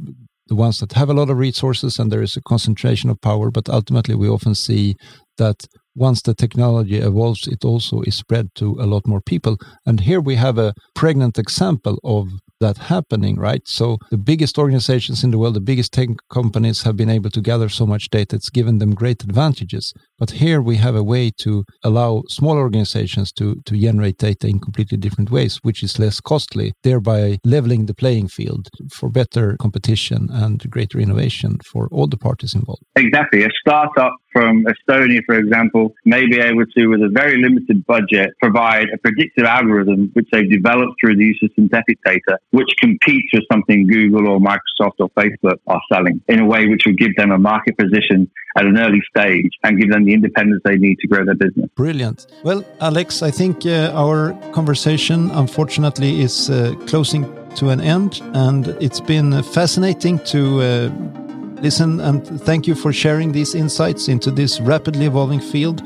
the 0.47 0.55
ones 0.55 0.79
that 0.79 0.93
have 0.93 1.10
a 1.10 1.13
lot 1.13 1.29
of 1.29 1.38
resources 1.38 1.99
and 1.99 2.12
there 2.12 2.21
is 2.21 2.38
a 2.38 2.41
concentration 2.41 3.10
of 3.10 3.21
power. 3.21 3.51
But 3.51 3.69
ultimately, 3.69 4.15
we 4.15 4.29
often 4.29 4.55
see 4.55 4.95
that 5.38 5.67
once 5.95 6.21
the 6.21 6.34
technology 6.34 6.97
evolves, 6.97 7.47
it 7.47 7.63
also 7.63 8.01
is 8.01 8.15
spread 8.15 8.53
to 8.55 8.77
a 8.79 8.86
lot 8.86 9.08
more 9.08 9.21
people. 9.21 9.58
And 9.86 9.99
here 10.01 10.21
we 10.21 10.36
have 10.36 10.58
a 10.58 10.73
pregnant 10.93 11.39
example 11.39 11.99
of 12.03 12.29
that 12.59 12.77
happening, 12.77 13.37
right? 13.37 13.61
So 13.65 13.97
the 14.11 14.17
biggest 14.17 14.57
organizations 14.57 15.23
in 15.23 15.31
the 15.31 15.37
world, 15.37 15.55
the 15.55 15.61
biggest 15.61 15.93
tech 15.93 16.09
companies 16.29 16.83
have 16.83 16.95
been 16.95 17.09
able 17.09 17.29
to 17.31 17.41
gather 17.41 17.69
so 17.69 17.85
much 17.85 18.09
data. 18.09 18.35
It's 18.35 18.49
given 18.49 18.79
them 18.79 18.95
great 18.95 19.23
advantages. 19.23 19.93
But 20.17 20.31
here 20.31 20.61
we 20.61 20.77
have 20.77 20.95
a 20.95 21.03
way 21.03 21.31
to 21.39 21.65
allow 21.83 22.23
small 22.29 22.57
organizations 22.57 23.31
to, 23.33 23.55
to 23.65 23.77
generate 23.77 24.17
data 24.17 24.47
in 24.47 24.59
completely 24.59 24.97
different 24.97 25.29
ways, 25.31 25.59
which 25.63 25.83
is 25.83 25.99
less 25.99 26.21
costly, 26.21 26.73
thereby 26.83 27.37
leveling 27.43 27.85
the 27.85 27.93
playing 27.93 28.29
field 28.29 28.69
for 28.93 29.09
better 29.09 29.57
competition 29.57 30.29
and 30.31 30.69
greater 30.69 30.99
innovation 30.99 31.57
for 31.65 31.89
all 31.91 32.07
the 32.07 32.17
parties 32.17 32.53
involved. 32.53 32.83
Exactly. 32.95 33.43
A 33.43 33.49
startup 33.59 34.13
from 34.35 34.65
Estonia, 34.65 35.21
for 35.25 35.35
example, 35.35 35.95
may 36.03 36.25
be 36.25 36.37
able 36.41 36.65
to, 36.75 36.87
with 36.87 37.01
a 37.01 37.07
very 37.07 37.41
limited 37.41 37.85
budget, 37.85 38.31
provide 38.41 38.87
a 38.93 38.97
predictive 38.97 39.45
algorithm 39.45 40.09
which 40.11 40.27
they've 40.29 40.51
developed 40.51 40.95
through 40.99 41.15
the 41.15 41.23
use 41.23 41.39
of 41.41 41.49
synthetic 41.55 41.97
data, 42.03 42.37
which 42.51 42.67
competes 42.81 43.29
with 43.31 43.43
something 43.49 43.87
Google 43.87 44.27
or 44.27 44.39
Microsoft 44.41 44.97
or 44.99 45.09
Facebook 45.11 45.59
are 45.67 45.81
selling 45.89 46.21
in 46.27 46.41
a 46.41 46.45
way 46.45 46.67
which 46.67 46.83
would 46.85 46.97
give 46.97 47.15
them 47.15 47.31
a 47.31 47.37
market 47.37 47.77
position 47.77 48.29
at 48.57 48.65
an 48.65 48.77
early 48.77 49.01
stage 49.09 49.51
and 49.63 49.79
give 49.79 49.89
them 49.89 50.03
the 50.03 50.13
independence 50.13 50.61
they 50.65 50.75
need 50.75 50.97
to 50.99 51.07
grow 51.07 51.23
their 51.23 51.35
business. 51.35 51.69
Brilliant. 51.75 52.27
Well, 52.43 52.65
Alex, 52.81 53.23
I 53.23 53.31
think 53.31 53.65
uh, 53.65 53.93
our 53.93 54.33
conversation, 54.51 55.31
unfortunately, 55.31 56.19
is 56.19 56.49
uh, 56.49 56.75
closing 56.87 57.23
to 57.55 57.69
an 57.69 57.79
end, 57.79 58.21
and 58.33 58.67
it's 58.81 58.99
been 58.99 59.41
fascinating 59.43 60.19
to. 60.25 60.61
Uh, 60.61 61.24
listen 61.65 61.99
and 61.99 62.23
thank 62.41 62.67
you 62.67 62.75
for 62.75 62.93
sharing 62.93 63.32
these 63.32 63.56
insights 63.56 64.08
into 64.08 64.30
this 64.30 64.62
rapidly 64.62 65.08
evolving 65.08 65.39
field. 65.39 65.82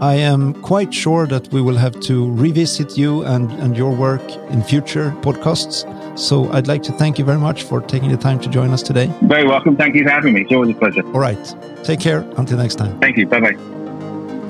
I 0.00 0.14
am 0.14 0.54
quite 0.54 0.92
sure 0.92 1.24
that 1.28 1.46
we 1.52 1.62
will 1.62 1.76
have 1.76 2.00
to 2.08 2.32
revisit 2.32 2.98
you 2.98 3.22
and, 3.22 3.48
and 3.62 3.76
your 3.76 3.94
work 3.94 4.26
in 4.50 4.60
future 4.64 5.14
podcasts. 5.20 5.76
So 6.18 6.50
I'd 6.50 6.66
like 6.66 6.82
to 6.84 6.92
thank 6.92 7.16
you 7.16 7.24
very 7.24 7.38
much 7.38 7.62
for 7.62 7.80
taking 7.80 8.10
the 8.10 8.16
time 8.16 8.40
to 8.40 8.48
join 8.48 8.70
us 8.72 8.82
today. 8.82 9.08
Very 9.22 9.46
welcome. 9.46 9.76
Thank 9.76 9.94
you 9.94 10.02
for 10.02 10.10
having 10.10 10.32
me. 10.34 10.40
It's 10.40 10.52
always 10.52 10.74
a 10.74 10.78
pleasure. 10.78 11.06
All 11.14 11.20
right. 11.20 11.44
Take 11.84 12.00
care. 12.00 12.20
Until 12.36 12.58
next 12.58 12.74
time. 12.74 12.98
Thank 12.98 13.16
you. 13.16 13.26
Bye 13.26 13.40
bye. 13.40 13.56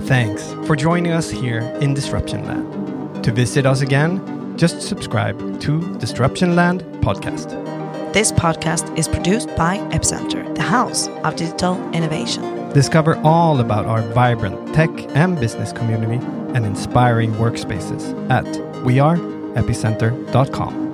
Thanks 0.07 0.43
for 0.67 0.77
joining 0.77 1.13
us 1.13 1.29
here 1.29 1.61
in 1.83 1.93
Disruption 1.93 2.47
Land. 2.47 3.23
To 3.25 3.33
visit 3.33 3.67
us 3.67 3.83
again, 3.83 4.57
just 4.57 4.81
subscribe 4.81 5.61
to 5.61 5.99
Disruption 5.99 6.57
Land 6.57 6.81
Podcast. 7.03 7.80
This 8.13 8.33
podcast 8.33 8.99
is 8.99 9.07
produced 9.07 9.55
by 9.55 9.79
Epicenter, 9.93 10.53
the 10.57 10.63
house 10.63 11.07
of 11.23 11.37
digital 11.37 11.77
innovation. 11.93 12.69
Discover 12.71 13.19
all 13.19 13.61
about 13.61 13.87
our 13.87 14.03
vibrant 14.03 14.75
tech 14.75 14.91
and 15.15 15.39
business 15.39 15.73
community 15.73 16.17
and 16.53 16.67
inspiring 16.67 17.31
workspaces 17.35 18.29
at 18.29 18.45
weareepicenter.com. 18.85 20.90